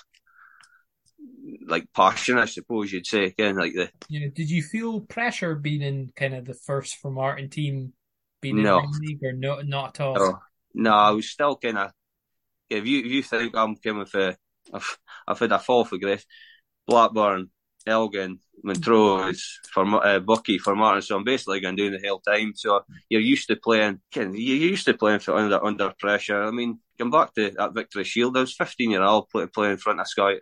[1.66, 3.24] like passion, I suppose you'd say.
[3.24, 4.28] Again, like the yeah.
[4.32, 7.92] Did you feel pressure being in kind of the first Formartine team,
[8.40, 8.78] being no.
[8.78, 10.14] in the league, or no, not at all?
[10.14, 10.38] No,
[10.74, 11.92] no I was still kind of.
[12.68, 14.36] If you if you think I'm coming for,
[14.72, 16.24] I've, I've had a fall for Griff,
[16.86, 17.50] Blackburn,
[17.87, 21.03] Elgin, Montrose for uh, Buckie Formartine.
[21.03, 22.53] So I'm basically going doing the whole time.
[22.55, 24.01] So you're used to playing.
[24.14, 26.43] You're used to playing for under under pressure.
[26.43, 28.37] I mean, come back to that Victory Shield.
[28.37, 30.34] I was 15 year old playing play in front of Sky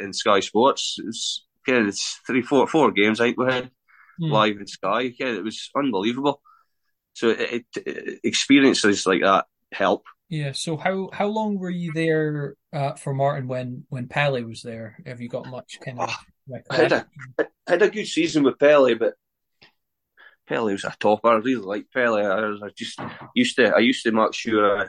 [0.00, 0.96] in Sky Sports.
[1.04, 3.70] It's, yeah, it's three, four, four games I think we had
[4.20, 4.30] mm.
[4.30, 5.12] live in Sky.
[5.18, 6.40] Yeah, it was unbelievable.
[7.14, 10.04] So it, it, experiences like that help.
[10.28, 10.52] Yeah.
[10.52, 14.98] So how how long were you there uh, Formartine when when Pele was there?
[15.04, 16.10] Have you got much kind of?
[16.70, 17.06] I had a
[17.38, 19.14] I had a good season with Pele, but
[20.46, 21.28] Pele was a topper.
[21.28, 22.24] I really liked Pele.
[22.24, 23.00] I, was, I just
[23.34, 24.88] used to I used to make sure uh,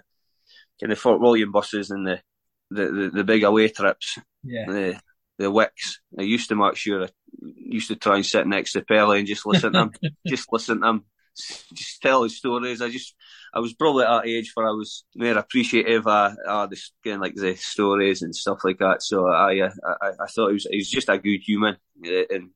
[0.79, 2.21] in the Fort William buses and the
[2.69, 4.17] the, the, the big away trips.
[4.43, 4.65] Yeah.
[4.67, 5.01] The
[5.39, 5.99] the Wicks.
[6.17, 7.09] I used to make sure I
[7.41, 9.91] used to try and sit next to Pele and just listen to him.
[10.27, 11.05] just listen to him.
[11.35, 12.81] Just tell his stories.
[12.81, 13.15] I just
[13.53, 17.15] I was probably at that age where I was more appreciative of uh, the kind
[17.15, 19.01] of like the stories and stuff like that.
[19.01, 19.69] So I I,
[20.01, 22.49] I thought he was he was just a good human uh, and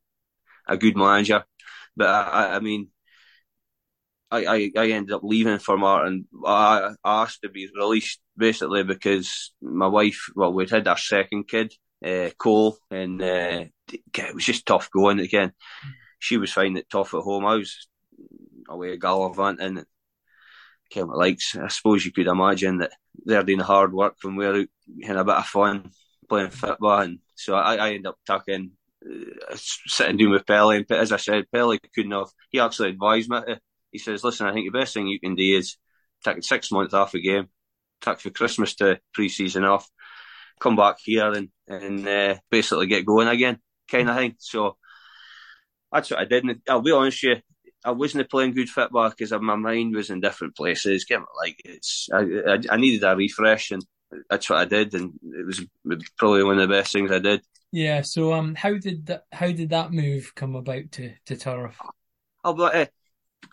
[0.68, 1.44] a good manager.
[1.96, 2.90] But I, I mean,
[4.30, 6.26] I, I, I ended up leaving Formartine.
[6.46, 11.48] I, I asked to be released basically because my wife, well, we'd had our second
[11.48, 11.74] kid,
[12.06, 15.54] uh, Cole, and uh, it was just tough going again.
[16.20, 17.46] She was finding it tough at home.
[17.46, 17.88] I was
[18.70, 19.84] away at gallivanting.
[20.90, 21.56] Came likes.
[21.56, 22.92] I suppose you could imagine that
[23.26, 24.68] they're doing hard work when we're out
[25.04, 25.92] having a bit of fun
[26.30, 28.72] playing football, and so I, I ended up tucking,
[29.06, 30.78] uh, sitting down with Pelly.
[30.78, 32.28] And as I said, Pelly couldn't have.
[32.52, 33.40] He actually advised me.
[33.92, 35.78] He says, "Listen, I think the best thing you can do is
[36.24, 37.48] take six months off a game,
[38.02, 39.90] take for Christmas to pre-season off,
[40.60, 43.60] come back here and and uh, basically get going again,
[43.90, 44.78] kind of thing." So
[45.92, 46.44] that's what I did.
[46.44, 47.42] And I'll be honest with you,
[47.88, 51.06] I wasn't playing good football because my mind was in different places.
[51.10, 53.82] Like it's, I, I, I needed a refresh, and
[54.30, 55.66] that's what I did, and it was
[56.18, 57.42] probably one of the best things I did.
[57.72, 58.02] Yeah.
[58.02, 61.72] So, um, how did that how did that move come about to to?
[62.44, 62.86] I'll be uh,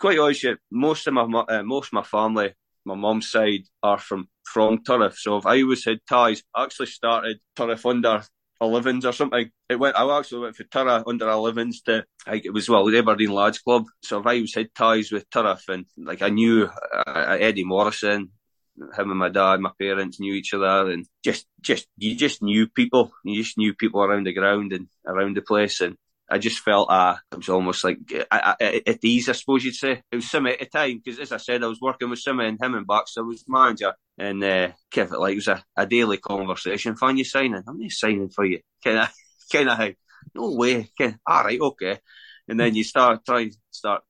[0.00, 0.46] quite honest.
[0.68, 2.54] Most of my uh, most of my family,
[2.84, 5.14] my mum's side, are from from Turriff.
[5.14, 8.24] So if I always had ties, I actually started Turriff under
[8.64, 9.50] 11s or something.
[9.68, 9.96] It went.
[9.96, 12.04] I actually went for Turriff under 11s to.
[12.26, 13.86] Like, it was well the Aberdeen Lads Club.
[14.02, 16.68] So if I was had ties with Turriff and like I knew
[17.06, 18.30] uh, Eddie Morrison,
[18.76, 22.68] him and my dad, my parents knew each other, and just just you just knew
[22.68, 23.12] people.
[23.24, 25.96] You just knew people around the ground and around the place, and
[26.34, 30.02] I just felt uh, it was almost like at ease, I suppose you'd say.
[30.10, 32.46] It was Simmy at the time because, as I said, I was working with Simmy
[32.46, 35.86] and him and Baxter was manager, and uh, kept it like it was a, a
[35.86, 36.96] daily conversation.
[36.96, 37.62] Fan you signing?
[37.68, 38.58] I'm not signing for you.
[38.82, 39.12] Kind of,
[39.52, 39.94] kind of.
[40.34, 40.90] No way.
[40.98, 42.00] Kinda, all right, okay.
[42.48, 44.02] And then you start trying start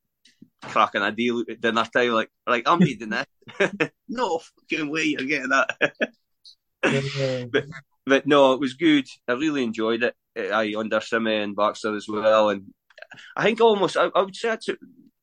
[0.62, 3.28] cracking a deal at dinner time, like, like I'm needing that.
[4.08, 5.76] no fucking way you're getting that.
[7.52, 7.64] but,
[8.06, 9.04] but no, it was good.
[9.28, 10.14] I really enjoyed it.
[10.36, 12.72] I under Simmy and Baxter as well, and
[13.36, 14.68] I think almost I, I would say it's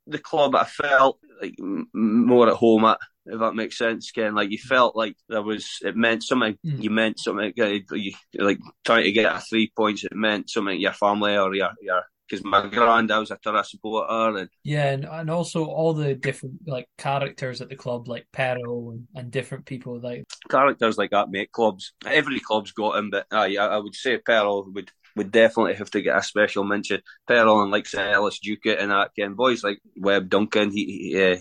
[0.08, 1.56] the club I felt like
[1.94, 3.00] more at home at.
[3.24, 4.34] If that makes sense, Ken.
[4.34, 6.58] Like you felt like there was, it meant something.
[6.66, 6.82] Mm.
[6.82, 7.54] You meant something.
[7.56, 10.04] You, like trying to get a three points.
[10.04, 10.80] It meant something.
[10.80, 12.02] Your family or your your
[12.32, 16.56] because my granddad was a Turriff supporter, and yeah, and, and also all the different
[16.66, 21.30] like characters at the club, like Perro and, and different people like characters like that
[21.30, 21.94] make clubs.
[22.06, 25.92] Every club's got him, but uh, yeah, I would say Perro would would definitely have
[25.92, 27.02] to get a special mention.
[27.28, 30.72] Perro and like Ellis Duke and that Ken boys like Webb Duncan.
[30.72, 31.38] He, he uh,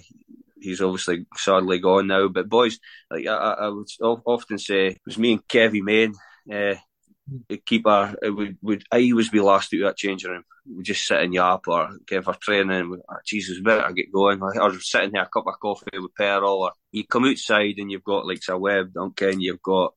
[0.60, 2.78] he's obviously sadly gone now, but boys
[3.10, 6.14] like I, I would often say it was me and Kevy Main.
[6.52, 6.74] Uh,
[7.48, 10.44] the keeper it would, would I always be last out that changing room.
[10.68, 13.00] We just sit and yap or get for training.
[13.08, 14.42] Oh, Jesus, better I get going.
[14.42, 16.56] I or sitting here, a cup of coffee with Perro.
[16.56, 19.94] Or you come outside and you've got like a Webb Duncan, you've got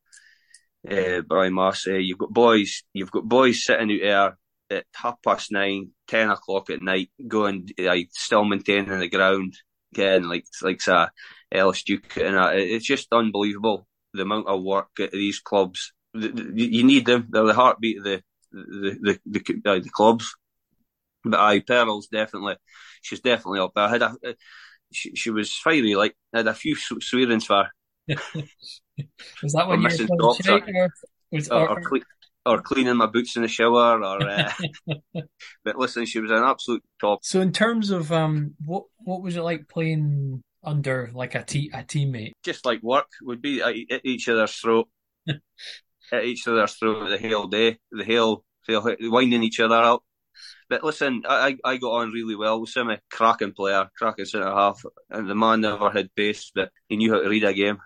[0.90, 2.04] uh, Brian Massey.
[2.04, 2.84] You've got boys.
[2.94, 4.36] You've got boys sitting out
[4.70, 9.56] there at half past nine, ten o'clock at night, going like still maintaining the ground.
[9.94, 11.08] Again, like like uh,
[11.52, 12.36] Ellis Duke and.
[12.60, 15.94] It's just unbelievable the amount of work at these clubs.
[16.14, 17.28] You need them.
[17.30, 20.34] They're the heartbeat of the the the, the, the, the clubs.
[21.24, 22.58] But I, Pearl's definitely,
[23.02, 23.72] she's definitely up.
[23.78, 24.16] I had a,
[24.92, 25.96] she, she was fiery.
[25.96, 27.70] Like I had a few swearings for
[29.42, 30.90] was that when you were shake, or,
[31.32, 32.00] was, or, or, or,
[32.46, 34.04] or, cleaning my boots in the shower?
[34.04, 34.52] Or uh,
[35.64, 37.20] but listen, she was an absolute top.
[37.24, 41.72] So in terms of um, what what was it like playing under like a te-
[41.74, 42.34] a teammate?
[42.44, 44.88] Just like work would be at each other's throat,
[45.28, 50.04] at each other's throat the whole day, the whole, the winding each other up.
[50.70, 52.90] But listen, I, I got on really well with him.
[52.90, 57.14] A cracking player, cracking centre half, and the man never had pace, but he knew
[57.14, 57.78] how to read a game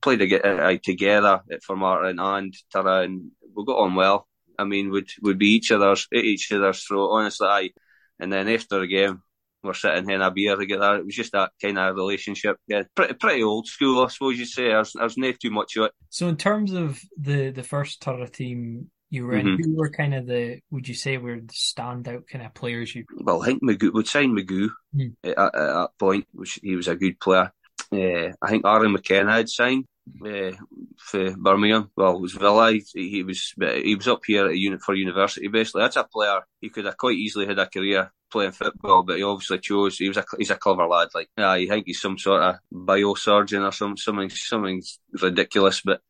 [0.00, 4.26] played uh, together Formartine and Tara, and we got on well.
[4.58, 7.10] I mean, would would be each other's each other's throat.
[7.10, 7.70] Honestly, I.
[8.18, 9.20] And then after the game,
[9.62, 10.96] we're sitting having a beer together.
[10.96, 12.56] It was just that kind of relationship.
[12.66, 14.68] Yeah, pretty pretty old school, I suppose you'd say.
[14.68, 15.92] There's there's not too much of it.
[16.08, 19.62] So in terms of the the first Tara team you were in, mm-hmm.
[19.62, 23.04] who were kind of the would you say were the standout kind of players you?
[23.14, 25.12] Well, I think Magoo would sign Magoo mm.
[25.22, 27.52] at, at, that point, which he was a good player.
[27.92, 29.86] Uh, I think Aaron McKenna had signed
[30.24, 30.52] uh,
[30.96, 31.90] for Birmingham.
[31.96, 32.72] Well, it was Villa.
[32.72, 35.48] He, he, was he was up here at unit for university.
[35.48, 39.16] Basically, that's a player he could have quite easily had a career playing football, but
[39.16, 39.98] he obviously chose.
[39.98, 41.08] He was a he's a clever lad.
[41.14, 44.82] Like yeah, I think he's some sort of biosurgeon or some something something
[45.20, 45.80] ridiculous.
[45.84, 46.00] But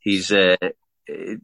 [0.00, 1.34] he's a uh,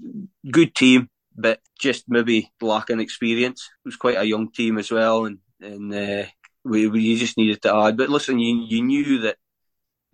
[0.51, 3.71] good team, but just maybe lacking experience.
[3.85, 6.27] It was quite a young team as well, and and uh,
[6.65, 7.97] we, we you just needed to add.
[7.97, 9.37] But listen, you you knew that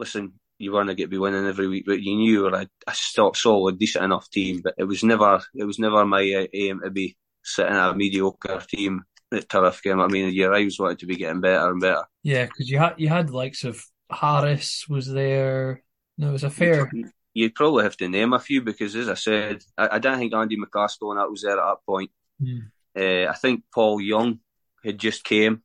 [0.01, 2.69] listen, you weren't going to be winning every week, but you knew you were a,
[2.87, 2.95] a
[3.35, 4.61] solid, decent enough team.
[4.65, 7.95] But it was never, it was never my uh, aim to be sitting at a
[7.95, 10.01] mediocre team at Turriff game.
[10.01, 12.05] I mean, year I was wanted to be getting better and better.
[12.23, 15.83] Yeah, because you had you had the likes of Harris was there.
[16.19, 16.91] No, it was a fair.
[17.33, 20.35] You'd probably have to name a few because, as I said, I, I don't think
[20.35, 22.11] Andy McCaskill and that was there at that point.
[22.43, 22.71] Mm.
[22.99, 24.41] Uh, I think Paul Young
[24.85, 25.63] had just came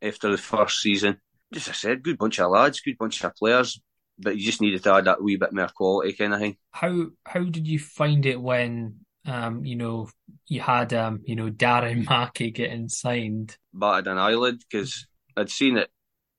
[0.00, 1.20] after the first season
[1.54, 3.80] as I said, good bunch of lads, good bunch of players.
[4.18, 6.56] but you just needed to add that wee bit more quality kind of thing.
[6.72, 10.08] How how did you find it when um, you know,
[10.46, 13.56] you had um, you know, Darren Mackie getting signed?
[13.72, 15.90] Batted an eyelid because I'd seen it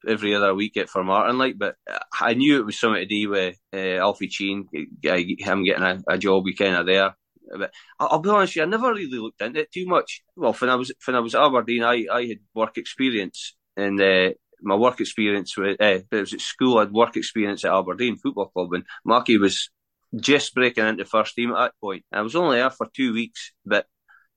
[0.08, 1.76] every other week at Formartine, like, but
[2.20, 4.68] I knew it was something to do with uh, Alfie Cheen,
[5.04, 7.16] him getting a, a job we kind of there.
[7.58, 10.22] But I'll be honest, you, I never really looked into it too much.
[10.36, 14.00] Well, when I was when I was at Aberdeen, I, I had work experience, and
[14.00, 14.30] uh,
[14.62, 16.78] my work experience with uh, it was at school.
[16.78, 19.70] I had work experience at Aberdeen Football Club, and Mackie was
[20.16, 22.04] just breaking into first team at that point.
[22.12, 23.86] I was only there for two weeks, but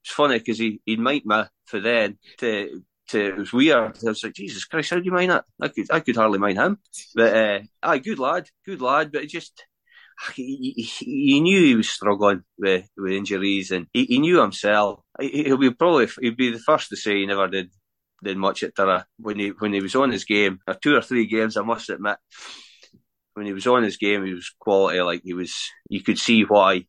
[0.02, 3.98] it's funny because he he'd might me for then to to, it was weird.
[4.04, 5.44] I was like, Jesus Christ, how do you mind that?
[5.60, 6.78] I could, I could hardly mind him.
[7.14, 9.64] But, uh, good lad, good lad, but it just,
[10.34, 15.00] he, he, he, knew he was struggling with, with injuries and he, he knew himself.
[15.20, 17.70] He'll be probably, he'd be the first to say he never did,
[18.22, 19.06] did much at Tara.
[19.18, 21.90] When he, when he was on his game, or two or three games, I must
[21.90, 22.18] admit,
[23.34, 25.00] when he was on his game, he was quality.
[25.00, 25.54] Like he was,
[25.88, 26.86] you could see why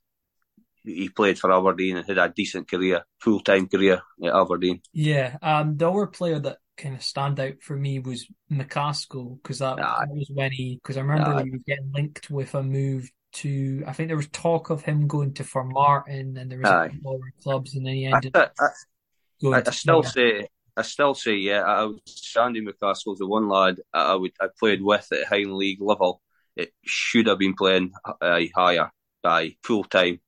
[0.84, 4.82] he played for Aberdeen and had a decent career, full time career at Aberdeen.
[4.92, 9.60] Yeah, um, the other player that kind of stand out for me was McCaskill because
[9.60, 13.10] that, that, was when he because I remember he was getting linked with a move
[13.34, 16.90] to I think there was talk of him going to Formartine and there was a
[16.90, 18.36] couple other clubs and then he ended.
[18.36, 20.48] I, I, I, I still say.
[20.76, 24.82] I still say, yeah, I was Sandy McCaskill's the one lad I would I played
[24.82, 26.22] with at high League level.
[26.56, 30.20] It should have been playing uh, higher by full time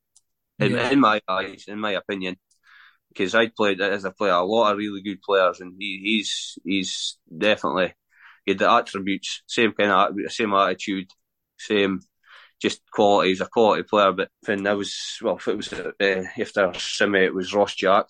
[0.59, 0.89] in, yeah.
[0.89, 2.37] in my eyes, in my opinion.
[3.09, 6.59] Because I played as a player, a lot of really good players, and he, he's
[6.63, 7.93] he's definitely
[8.45, 11.07] he had the attributes, same kind of same attitude,
[11.57, 12.01] same
[12.61, 13.29] just quality.
[13.29, 14.11] He's a quality player.
[14.11, 18.07] But then I was well, if it was uh, after Simi, it was Ross Jack.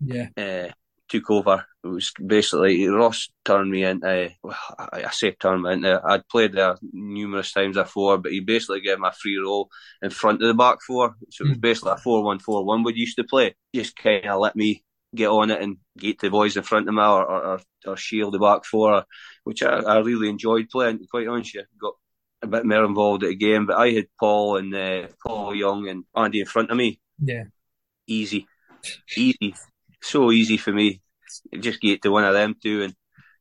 [0.00, 0.28] Yeah.
[0.36, 0.68] Uh,
[1.12, 1.66] took over.
[1.84, 4.30] It was basically Ross turned me into.
[4.42, 6.00] Well, I say turned me into.
[6.02, 9.68] I'd played there numerous times before, but he basically gave me a free role
[10.00, 11.14] in front of the back four.
[11.30, 11.60] So it was hmm.
[11.60, 12.82] basically a four-one-four-one.
[12.82, 13.54] We used to play.
[13.74, 14.84] Just kind of let me
[15.14, 18.32] get on it and get the boys in front of me or, or, or shield
[18.32, 19.04] the back four,
[19.44, 21.04] which I, I really enjoyed playing.
[21.10, 21.94] Quite honestly, got
[22.40, 23.66] a bit more involved at the game.
[23.66, 27.00] But I had Paul and uh, Paul Young and Andy in front of me.
[27.18, 27.44] Yeah,
[28.06, 28.46] easy,
[29.14, 29.54] easy
[30.02, 31.00] so easy for me.
[31.58, 32.94] Just get to one of them too, and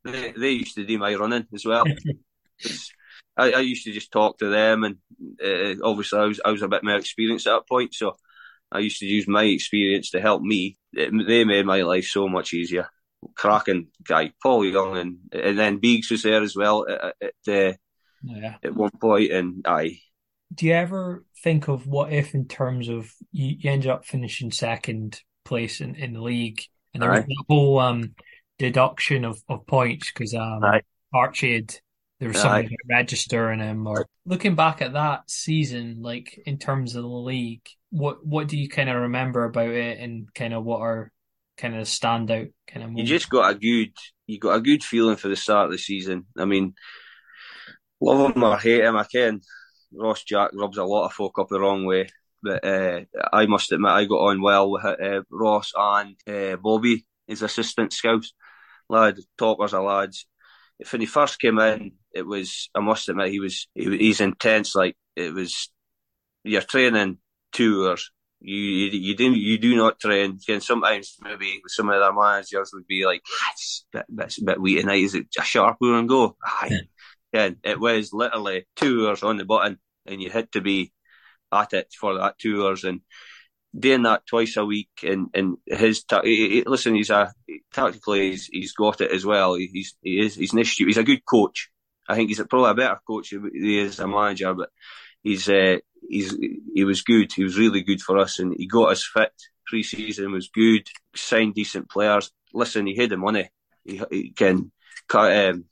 [0.03, 1.85] they, they used to do my running as well.
[3.37, 4.97] I, I, used to just talk to them, and
[5.43, 8.15] uh, obviously I was I was a bit more experienced at that point, so
[8.71, 10.77] I used to use my experience to help me.
[10.93, 12.89] It, they made my life so much easier.
[13.35, 17.73] Cracking guy, Paul Young, and and then Biggs was there as well at, at, uh,
[18.23, 18.55] yeah.
[18.63, 19.99] at one point, and I.
[20.53, 24.51] Do you ever think of what if, in terms of you, you ended up finishing
[24.51, 26.63] second place in, in the league.
[26.93, 27.17] And there right.
[27.19, 28.15] was the whole um,
[28.59, 30.83] deduction of, of points because um, right.
[31.13, 31.75] Archie had
[32.21, 33.87] there was something registering him.
[33.87, 38.57] Or looking back at that season, like in terms of the league, what what do
[38.57, 41.11] you kind of remember about it, and kind of what are
[41.57, 42.91] kind of standout kind of?
[42.91, 43.09] Moments?
[43.09, 43.93] You just got a good,
[44.27, 46.27] you got a good feeling for the start of the season.
[46.37, 46.75] I mean,
[47.99, 49.41] love him or hate him, I can.
[49.91, 52.07] Ross Jack rubs a lot of folk up the wrong way.
[52.43, 57.05] But uh, I must admit, I got on well with uh, Ross and uh, Bobby,
[57.27, 58.33] his assistant scouts.
[58.89, 60.27] Lad, toppers of lads.
[60.91, 64.75] When he first came in, it was, I must admit, he was, he, he's intense.
[64.75, 65.69] Like, it was,
[66.43, 67.19] you're training
[67.53, 68.11] two hours.
[68.41, 70.39] You, you, you do you do not train.
[70.49, 74.37] And sometimes maybe some of their managers would be like, ah, it's a bit, bit,
[74.39, 75.03] a bit weak tonight.
[75.03, 76.35] Is it a sharp and go?
[76.43, 76.71] Aye.
[77.31, 80.91] Yeah, it was literally two hours on the button, and you had to be
[81.51, 83.01] at it for that two hours and
[83.77, 87.31] doing that twice a week and and his ta- he, he, listen he's a
[87.73, 89.55] tactically he's, he's got it as well.
[89.55, 90.85] He's he is he's an issue.
[90.85, 91.69] He's a good coach.
[92.07, 94.69] I think he's probably a better coach than he is a manager but
[95.23, 95.77] he's uh,
[96.07, 96.35] he's
[96.73, 97.31] he was good.
[97.31, 99.33] He was really good for us and he got us fit.
[99.67, 100.87] Pre-season was good.
[101.15, 102.31] Signed decent players.
[102.53, 103.49] Listen he had the money.
[103.85, 104.71] He, he can
[105.07, 105.65] cut um,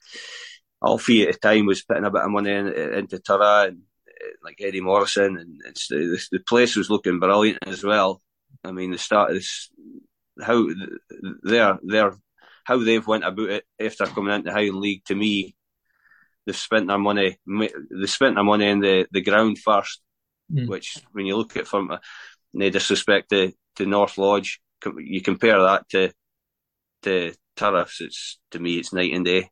[0.84, 3.82] Alfie at the time was putting a bit of money in, into Tara and
[4.44, 8.22] like Eddie Morrison, and it's the, the place was looking brilliant as well.
[8.64, 9.70] I mean, the start of this,
[10.42, 10.68] how
[11.44, 12.18] they're they're
[12.64, 15.04] how they've went about it after coming into Highland League.
[15.06, 15.56] To me,
[16.46, 17.38] they've spent their money.
[17.48, 20.02] They spent their money in the, the ground first,
[20.52, 20.68] mm.
[20.68, 21.98] which when you look at from
[22.54, 24.62] no disrespect to, to North Lodge,
[24.98, 26.12] you compare that to
[27.04, 28.02] to Tariffs.
[28.02, 29.50] It's to me, it's night and day.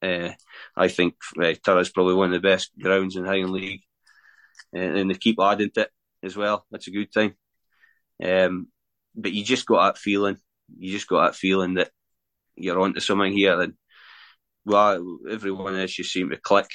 [0.00, 0.30] Uh,
[0.76, 3.82] I think uh, Tara's probably one of the best grounds in Highland League
[4.72, 5.90] and, and they keep adding to it
[6.22, 6.66] as well.
[6.70, 7.34] That's a good thing.
[8.22, 8.68] Um,
[9.14, 10.38] but you just got that feeling.
[10.76, 11.90] You just got that feeling that
[12.56, 13.74] you're onto something here, and
[14.64, 16.68] well, everyone else you seem to click.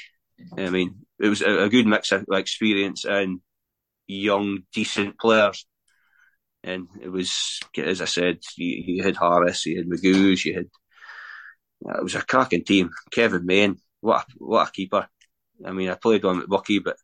[0.57, 3.41] I mean, it was a, a good mix of experience and
[4.07, 5.65] young, decent players.
[6.63, 10.69] And it was, as I said, you, you had Harris, you had Magoo's, you had.
[11.85, 12.91] It was a cracking team.
[13.11, 15.07] Kevin Main, what a, what a keeper!
[15.65, 16.95] I mean, I played on at Buckie, but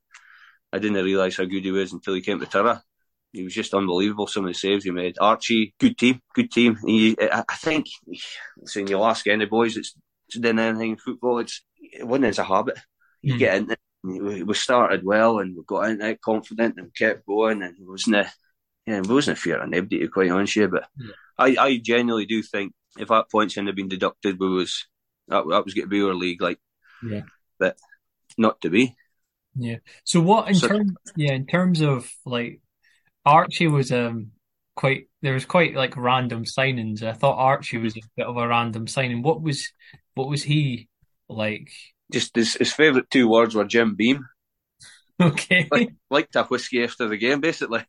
[0.72, 2.84] I didn't realise how good he was until he came to Tara.
[3.32, 4.28] He was just unbelievable.
[4.28, 5.18] Some of the saves he made.
[5.20, 6.78] Archie, good team, good team.
[6.86, 7.86] He, I think,
[8.66, 9.96] saying you'll ask any boys that's
[10.40, 11.64] done anything in football, it's
[12.02, 12.78] winning is a habit.
[13.22, 13.40] You mm.
[13.40, 13.80] get in it.
[14.02, 18.16] We started well and we got into it confident and kept going and it wasn't
[18.16, 18.32] a,
[18.88, 21.12] yeah, it wasn't a fear of anybody to quite honest you, but yeah.
[21.38, 24.88] I, I genuinely do think if that points hadn't been deducted, we was
[25.28, 26.60] that, that was going to be our league, like,
[27.04, 27.22] yeah,
[27.60, 27.78] but
[28.38, 28.96] not to be.
[29.60, 29.78] Yeah.
[30.06, 32.62] So what in so, terms, yeah, in terms of like
[33.26, 34.32] Archie was um
[34.76, 37.04] quite there was quite like random signings.
[37.04, 39.22] I thought Archie was a bit of a random signing.
[39.22, 39.72] What was
[40.16, 40.88] what was he
[41.28, 41.70] like?
[42.12, 44.26] Just his, his favourite two words were Jim Beam.
[45.22, 45.68] Okay.
[45.70, 47.84] Like, like to whiskey after the game, basically.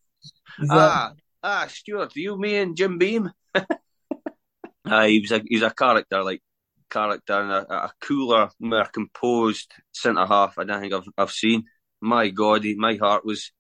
[0.59, 0.69] That...
[0.69, 1.13] Ah,
[1.45, 3.31] ah, Stuart, you, me, and Jim Beam.
[3.55, 6.43] ah, he was a he's a character, like
[6.91, 10.59] character, and a, a cooler, more composed centre half.
[10.59, 11.65] I don't think I've I've seen.
[12.01, 13.53] My God, he, my heart was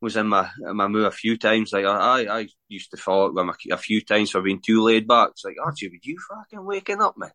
[0.00, 1.72] was in my in my mood a few times.
[1.72, 5.08] Like I, I used to fall him a, a, few times for being too laid
[5.08, 5.30] back.
[5.32, 7.30] It's like Archie, would you fucking waking up, man?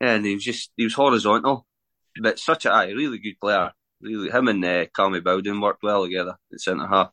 [0.00, 1.66] And he was just he was horizontal,
[2.20, 3.72] but such a really good player.
[4.00, 7.10] Really, him and uh, Calmy Bowden worked well together at centre half.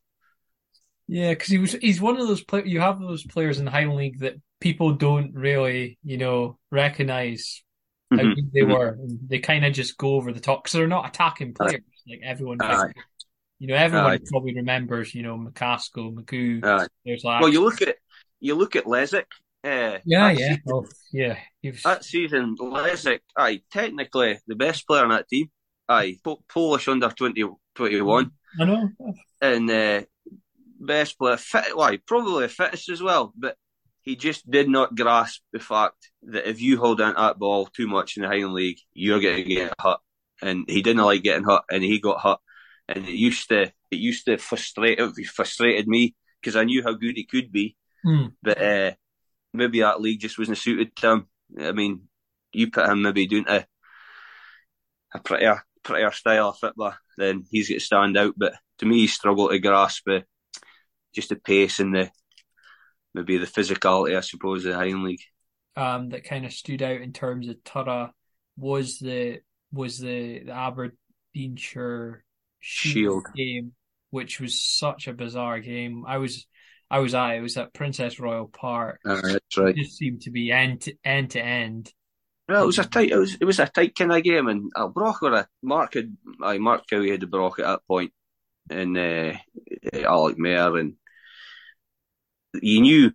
[1.07, 2.67] Yeah, because he was he's one of those players.
[2.67, 7.61] You have those players in the Highland League that people don't really, you know, recognize
[8.09, 8.33] how mm-hmm.
[8.33, 8.71] good they mm-hmm.
[8.71, 8.97] were.
[9.27, 12.59] They kind of just go over the top because they're not attacking players like everyone.
[13.59, 16.15] You know, everyone probably remembers, you know, McCaskill.
[17.05, 17.97] There's well, you look at
[18.39, 19.25] you look at Lezick.
[19.65, 21.37] Uh, yeah, yeah, oh, yeah.
[21.63, 21.83] Was...
[21.83, 25.49] That season, Lezick, aye, technically the best player on that team.
[25.89, 27.43] Aye, Polish under 20,
[27.75, 28.31] 21.
[28.59, 28.89] I know.
[29.41, 30.01] And uh,
[30.79, 33.55] best player, fit, why probably fittest as well, but
[34.03, 37.87] he just did not grasp the fact that if you hold on that ball too
[37.87, 39.99] much in the Highland League, you're going to get hurt.
[40.41, 42.39] And he didn't like getting hurt, and he got hurt
[42.87, 46.93] and it used to it used to frustrate it frustrated me because I knew how
[46.93, 48.33] good he could be, mm.
[48.41, 48.91] but uh,
[49.53, 51.27] maybe that league just wasn't suited to him.
[51.59, 52.01] I mean,
[52.51, 53.65] you put him maybe doing a
[55.13, 58.33] a prettier prettier style of football, then he's going to stand out.
[58.35, 60.21] But to me, he struggled to grasp uh,
[61.13, 62.11] just the pace and the
[63.13, 65.21] maybe the physicality, I suppose, of the Highland League.
[65.75, 68.13] Um, that kind of stood out in terms of Tara
[68.57, 69.39] was the
[69.71, 72.23] was the, the Aberdeenshire
[72.59, 73.73] Shield game,
[74.11, 76.05] which was such a bizarre game.
[76.07, 76.45] I was
[76.89, 78.99] I was at it was at Princess Royal Park.
[79.05, 79.69] Oh, that's right.
[79.69, 81.91] It just seemed to be end to end to end.
[82.47, 83.09] Well, it was a tight.
[83.09, 85.95] It was it was a tight kind of game, and uh, Brock or a Mark
[85.95, 88.11] had, I Mark Cowie had the Brock at that point,
[88.69, 89.33] and uh,
[89.93, 90.93] Alec Mayer, and
[92.61, 93.11] you knew,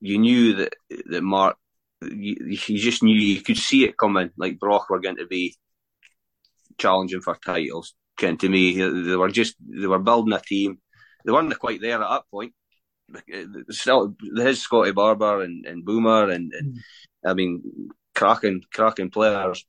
[0.00, 0.74] you knew that
[1.06, 1.56] that Mark,
[2.02, 4.30] you, you just knew you could see it coming.
[4.36, 5.56] Like Brock were going to be
[6.78, 10.78] challenging for titles to me, they were just they were building a team.
[11.24, 12.52] They weren't quite there at that point.
[13.70, 16.78] Still, his Scotty Barber and, and Boomer and, and mm.
[17.24, 17.62] I mean
[18.14, 19.64] cracking cracking players,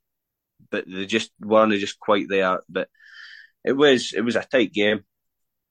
[0.70, 2.60] but they just weren't just quite there.
[2.68, 2.88] But
[3.64, 5.04] it was it was a tight game,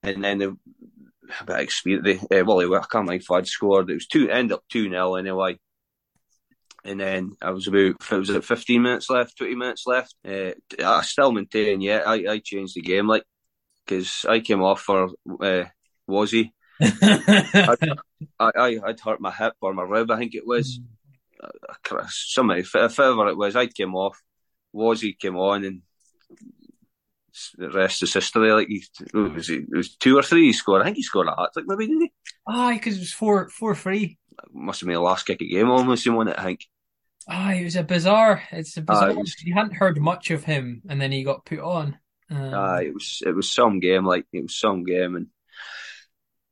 [0.03, 0.57] and then the
[1.39, 2.23] a bit of experience.
[2.23, 3.89] Uh, well, I can't mind if I'd scored.
[3.89, 5.57] It was two end up two 0 anyway.
[6.85, 10.15] And then I was about, it was at 15 minutes left, 20 minutes left.
[10.25, 10.51] Uh,
[10.83, 13.23] I still maintain, yeah, I, I changed the game, like,
[13.85, 15.09] because I came off for
[15.41, 15.65] uh,
[16.09, 16.51] Wazzy.
[16.81, 17.75] I,
[18.39, 20.79] I, I'd hurt my hip or my rib, I think it was.
[20.79, 22.09] Mm.
[22.09, 24.21] Somebody, if ever it was, I came off.
[24.73, 25.81] Wazzy came on and
[27.57, 28.51] rest is history.
[28.51, 30.81] Like he, it was, it was two or three he scored.
[30.81, 32.13] I think he scored a hat trick, maybe didn't he?
[32.47, 34.17] Ah, because it was four, four three
[34.51, 36.65] must have been the last kick of game almost in one it, I think.
[37.27, 38.43] Ah, it was a bizarre.
[38.51, 39.11] It's a bizarre.
[39.11, 41.97] Uh, was, you hadn't heard much of him, and then he got put on.
[42.31, 45.27] Um, uh, it was it was some game, like it was some game, and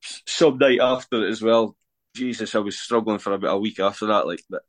[0.01, 1.75] some night after it as well.
[2.15, 4.63] Jesus, I was struggling for about a week after that, like, but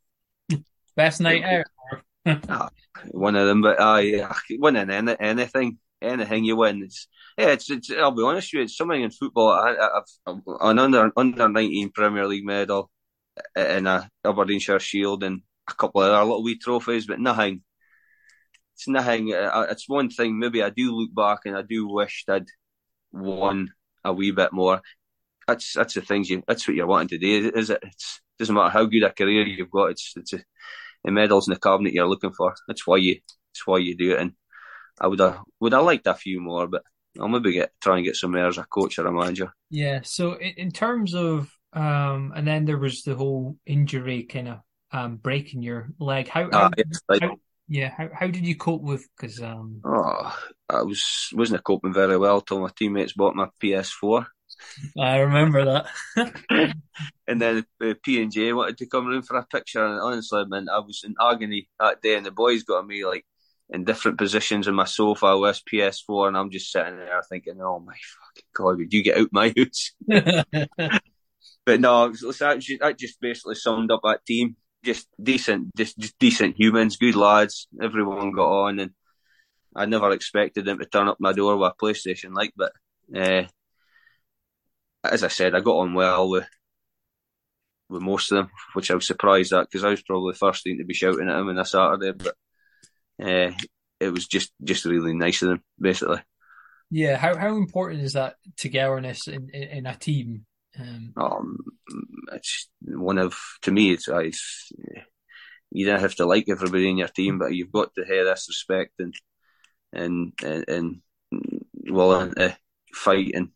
[0.97, 2.01] best night out.
[2.49, 2.71] ah,
[3.11, 7.71] one of them, but I uh, winning any, anything, anything you win, it's yeah, it's,
[7.71, 9.51] it's I'll be honest with you, it's something in football.
[9.51, 12.91] I, have an under under nineteen Premier League medal
[13.57, 17.63] in a Aberdeenshire Shield and a couple of other little wee trophies, but nothing.
[18.75, 19.35] It's nothing.
[19.35, 20.39] Uh, it's one thing.
[20.39, 22.47] Maybe I do look back and I do wish I'd
[23.13, 23.73] won
[24.05, 24.81] a wee bit more.
[25.47, 26.43] That's that's the things you.
[26.47, 27.81] That's what you're wanting to do, is it?
[27.83, 29.91] It's doesn't matter how good a career you've got.
[29.91, 30.41] It's it's a,
[31.05, 32.55] the medals in the cabinet you're looking for.
[32.67, 33.21] That's why you.
[33.53, 34.21] That's why you do it.
[34.21, 34.33] And
[35.01, 36.83] I would have would have liked a few more, but
[37.19, 39.53] I'll maybe get try and get some more as a coach or a manager.
[39.71, 40.01] Yeah.
[40.03, 44.59] So in, in terms of um, and then there was the whole injury kind of
[44.93, 46.29] um breaking your leg.
[46.29, 47.37] How, how, Ah, yes, like, how
[47.69, 50.37] yeah how how did you cope with because um oh,
[50.71, 54.27] I was wasn't coping very well till my teammates bought my PS4,
[54.99, 55.87] I remember that.
[57.27, 60.45] and then uh, P and J wanted to come in for a picture, and honestly,
[60.47, 63.25] man, I was in agony that day, and the boys got me like
[63.71, 67.81] in different positions on my sofa with PS4, and I'm just sitting there thinking, oh
[67.81, 70.99] my fucking god, would you get out my house?
[71.69, 74.57] But no, that just, that just basically summed up that team.
[74.83, 77.69] Just decent, just, just decent humans, good lads.
[77.79, 78.93] Everyone got on, and
[79.77, 82.55] I never expected them to turn up my door with a PlayStation like.
[82.57, 82.73] But
[83.15, 83.43] uh,
[85.05, 86.49] as I said, I got on well with
[87.91, 90.65] with most of them, which I was surprised at because I was probably the first
[90.65, 92.13] thing to be shouting at them on a Saturday.
[92.13, 92.35] But
[93.23, 93.53] uh,
[94.01, 96.21] it was just just really nice of them, basically.
[96.91, 97.17] yeah.
[97.17, 100.47] How how important is that togetherness in in, in a team?
[100.79, 101.59] Um, Um,
[102.33, 104.73] it's one of to me, it's, it's
[105.71, 108.47] you don't have to like everybody in your team, but you've got to have this
[108.49, 109.15] respect and
[109.93, 111.03] and and, and
[111.87, 112.57] willing to
[112.95, 113.49] fight and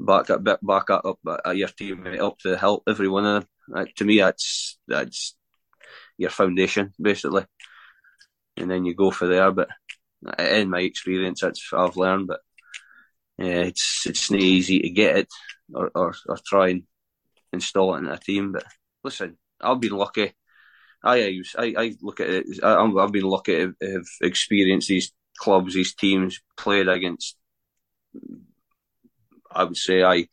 [0.00, 1.18] back up back up, up
[1.56, 3.48] your teammate up to help every one of them.
[3.76, 5.36] Uh, to me, that's that's
[6.18, 7.44] your foundation basically,
[8.58, 9.50] and then you go for there.
[9.52, 9.68] But
[10.38, 12.40] in my experience, that's I've learned, but
[13.38, 15.28] yeah, it's it's not easy to get it
[15.72, 16.82] or, or, or try and
[17.52, 18.52] install it in a team.
[18.52, 18.64] But
[19.04, 20.32] listen, I've been lucky.
[21.02, 22.46] I I, I look at it.
[22.62, 27.36] I, I've been lucky to have experienced these clubs, these teams, played against.
[29.50, 30.26] I would say I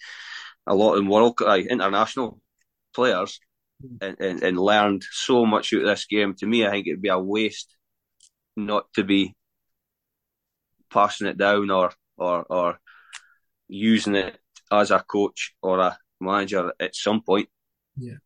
[0.67, 2.39] a lot in world I, international
[2.93, 3.39] players,
[3.81, 3.97] hmm.
[4.01, 6.33] and, and, and learned so much out of this game.
[6.35, 7.75] To me, I think it'd be a waste
[8.55, 9.35] not to be
[10.89, 12.79] passing it down or or or
[13.67, 14.39] using it
[14.71, 17.49] as a coach or a manager at some point.
[17.97, 18.17] Yeah.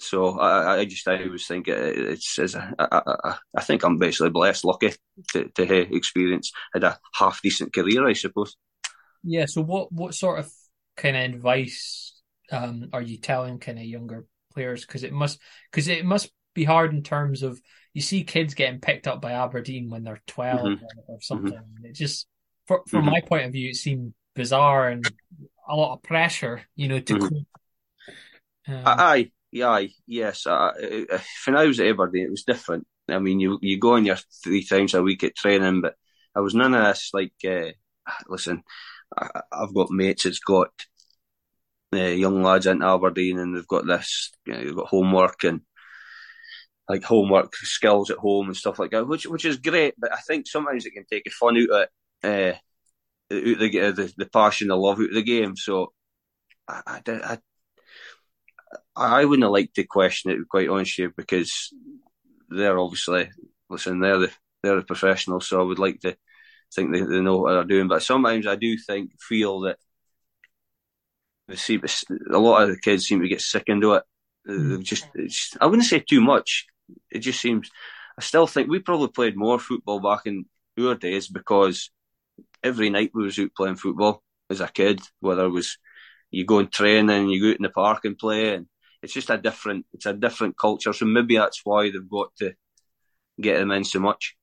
[0.00, 4.30] So I, I just I was thinking it's, it's I, I, I think I'm basically
[4.30, 4.92] blessed, lucky
[5.32, 8.56] to to have experience had a half decent career, I suppose.
[9.22, 9.46] yeah.
[9.46, 10.52] So what what sort of
[10.96, 12.20] kind of advice
[12.52, 14.84] um are you telling kind of younger players?
[14.84, 15.38] Because it must
[15.70, 17.60] because it must be hard in terms of
[17.94, 20.82] you see kids getting picked up by Aberdeen when they're 12 Mhm.
[21.08, 21.58] or, or something.
[21.84, 22.26] It just
[22.66, 25.12] for, from my point of view, it seemed bizarre and
[25.68, 27.46] a lot of pressure, you know, to Mhm.
[28.66, 30.46] Um, Aye, yeah, aye, yes.
[30.46, 30.72] Uh,
[31.10, 32.86] uh, when I was at Aberdeen, it was different.
[33.08, 35.94] I mean, you you go in your three times a week at training, but
[36.34, 37.10] I was none of this.
[37.12, 37.72] Like, uh,
[38.28, 38.62] listen,
[39.16, 40.70] I, I've got mates that's got
[41.92, 44.32] uh, young lads in Aberdeen, and they've got this.
[44.46, 45.60] You know, they've got homework and
[46.88, 49.94] like homework skills at home and stuff like that, which which is great.
[49.98, 51.90] But I think sometimes it can take the fun out of it,
[52.24, 55.56] uh, out the, the the passion, the love out of the game.
[55.56, 55.92] So
[56.68, 57.38] I, I,
[58.96, 61.72] I I wouldn't like to question it, quite honestly, because
[62.48, 63.30] they're obviously
[63.68, 64.00] listen.
[64.00, 64.32] They're the
[64.62, 66.16] they're the professionals, so I would like to
[66.74, 67.88] think they, they know what they're doing.
[67.88, 69.78] But sometimes I do think feel that
[71.48, 71.80] they see
[72.32, 74.04] a lot of the kids seem to get sick into it.
[74.46, 75.08] They've just
[75.60, 76.66] I wouldn't say too much.
[77.10, 77.70] It just seems.
[78.18, 80.44] I still think we probably played more football back in
[80.78, 81.90] our days because
[82.62, 85.78] every night we was out playing football as a kid, whether it was
[86.30, 88.66] you go and train and you go out in the park and play and
[89.02, 90.92] it's just a different it's a different culture.
[90.92, 92.54] So maybe that's why they've got to
[93.40, 94.36] get them in so much.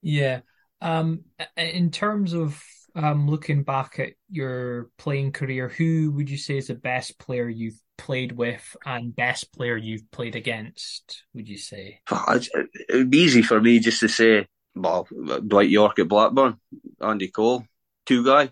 [0.00, 0.40] Yeah.
[0.80, 1.24] Um,
[1.56, 2.60] in terms of
[2.94, 7.48] um, looking back at your playing career, who would you say is the best player
[7.48, 11.22] you've played with and best player you've played against?
[11.34, 12.00] Would you say?
[12.10, 15.06] It would be easy for me just to say, well,
[15.46, 16.58] Dwight Yorke at Blackburn,
[17.00, 17.64] Andy Cole,
[18.06, 18.50] two guy.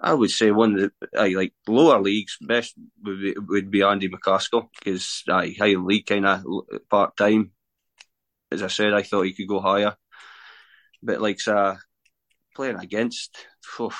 [0.00, 4.08] I would say one of the like lower leagues best would be, would be Andy
[4.08, 6.44] McCaskill because uh, Highland League kind of
[6.90, 7.52] part time.
[8.52, 9.96] As I said, I thought he could go higher,
[11.02, 11.76] but like uh,
[12.54, 13.46] playing against,
[13.80, 13.98] oof,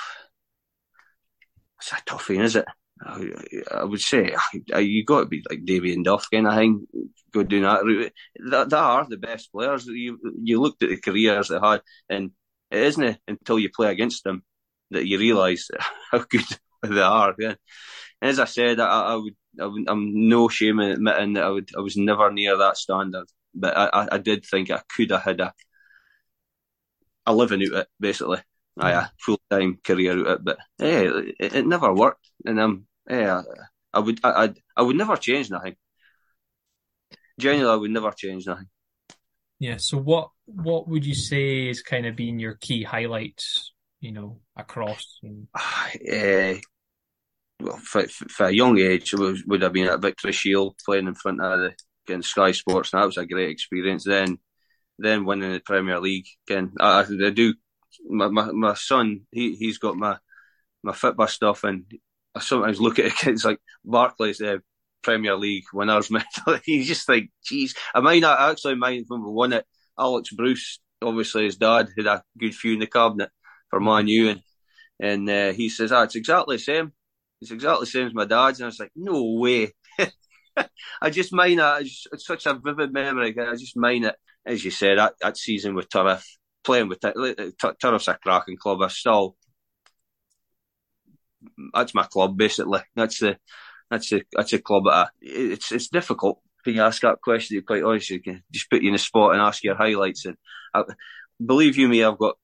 [1.80, 2.66] it's a tough thing, is it?
[3.00, 4.34] I, would say
[4.78, 6.86] you got to be like Damien Duff kind of thing.
[7.32, 8.12] Go down that.
[8.50, 9.86] That, that are the best players.
[9.86, 12.30] You you looked at the careers they had, and
[12.70, 14.44] it isn't until you play against them
[14.90, 15.68] that you realise
[16.10, 16.44] how good
[16.82, 17.34] they are.
[17.38, 17.54] Yeah.
[18.22, 21.50] And as I said, I, I would I, I'm no shame in admitting that I
[21.50, 25.22] would, I was never near that standard, but I, I did think I could have
[25.22, 25.52] had a,
[27.26, 28.38] a living out it, basically.
[28.78, 28.92] Mm.
[28.92, 31.02] a full time career out of it, but yeah,
[31.38, 33.42] it, it never worked, and um, yeah,
[33.92, 35.76] I would, I, I, I would never change nothing.
[37.38, 38.68] Genuinely, I would never change nothing.
[39.58, 39.76] Yeah.
[39.78, 44.40] So what what would you say is kind of been your key highlights, you know,
[44.56, 45.18] across?
[45.22, 45.48] And...
[45.54, 46.60] Uh,
[47.60, 51.06] well, for, for, a young age, it was, would have been at Victory Shield playing
[51.06, 51.74] in front of the
[52.06, 54.04] against Sky Sports, and that was a great experience.
[54.04, 54.38] Then,
[54.98, 57.54] then winning the Premier League again, I, I do.
[58.08, 60.18] My, my, my son, he he's got my
[60.82, 61.84] my Fitbit stuff, and
[62.34, 63.44] I sometimes look at it.
[63.44, 64.58] Like Barclays uh,
[65.02, 66.60] Premier League winners medal.
[66.64, 69.66] He's just like, geez, I might not actually mind when we won it.
[69.98, 73.30] Alex Bruce, obviously his dad, had a good few in the cabinet
[73.70, 74.42] for Man U, and
[75.00, 76.92] and uh, he says, ah, it's exactly the same.
[77.40, 79.72] It's exactly the same as my dad's, and I was like, no way.
[81.02, 81.88] I just mine it.
[82.12, 83.34] It's, such a vivid memory.
[83.38, 84.16] I just mine it.
[84.46, 86.24] As you said, that, that season with Turriff,
[86.64, 88.82] playing with Turriff's a cracking club.
[88.82, 89.36] I still,
[91.72, 92.80] that's my club basically.
[92.96, 93.36] That's the,
[93.90, 94.84] that's a that's a club.
[94.86, 97.62] That I, it's it's difficult when you ask that question.
[97.66, 100.24] Quite honestly, you can just put you in a spot and ask your highlights.
[100.24, 100.36] And
[100.72, 100.84] I,
[101.44, 102.36] believe you me, I've got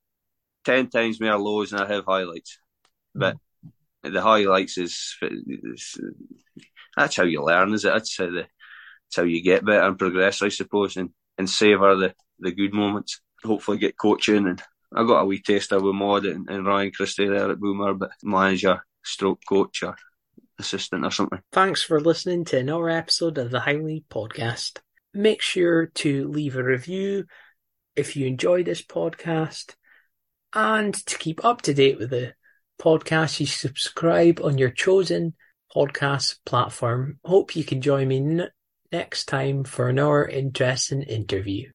[0.64, 2.58] ten times more lows than I have highlights.
[3.14, 3.36] But
[4.02, 6.00] the highlights is, is
[6.96, 7.92] that's how you learn, is it?
[7.92, 11.96] That's how the that's how you get better and progress, I suppose, and and savor
[11.96, 13.20] the the good moments.
[13.44, 14.62] Hopefully, get coaching, and
[14.94, 17.94] I got a wee taste of with Maud and, and Ryan Christie there at Boomer,
[17.94, 19.96] but manager, stroke coach, or
[20.58, 21.40] assistant or something.
[21.52, 24.78] Thanks for listening to another episode of the Highly Podcast.
[25.14, 27.24] Make sure to leave a review
[27.96, 29.74] if you enjoy this podcast,
[30.54, 32.34] and to keep up to date with the
[32.80, 35.34] podcast, you subscribe on your chosen
[35.74, 37.18] podcast platform.
[37.24, 38.50] Hope you can join me n-
[38.90, 41.68] next time for another interesting interview.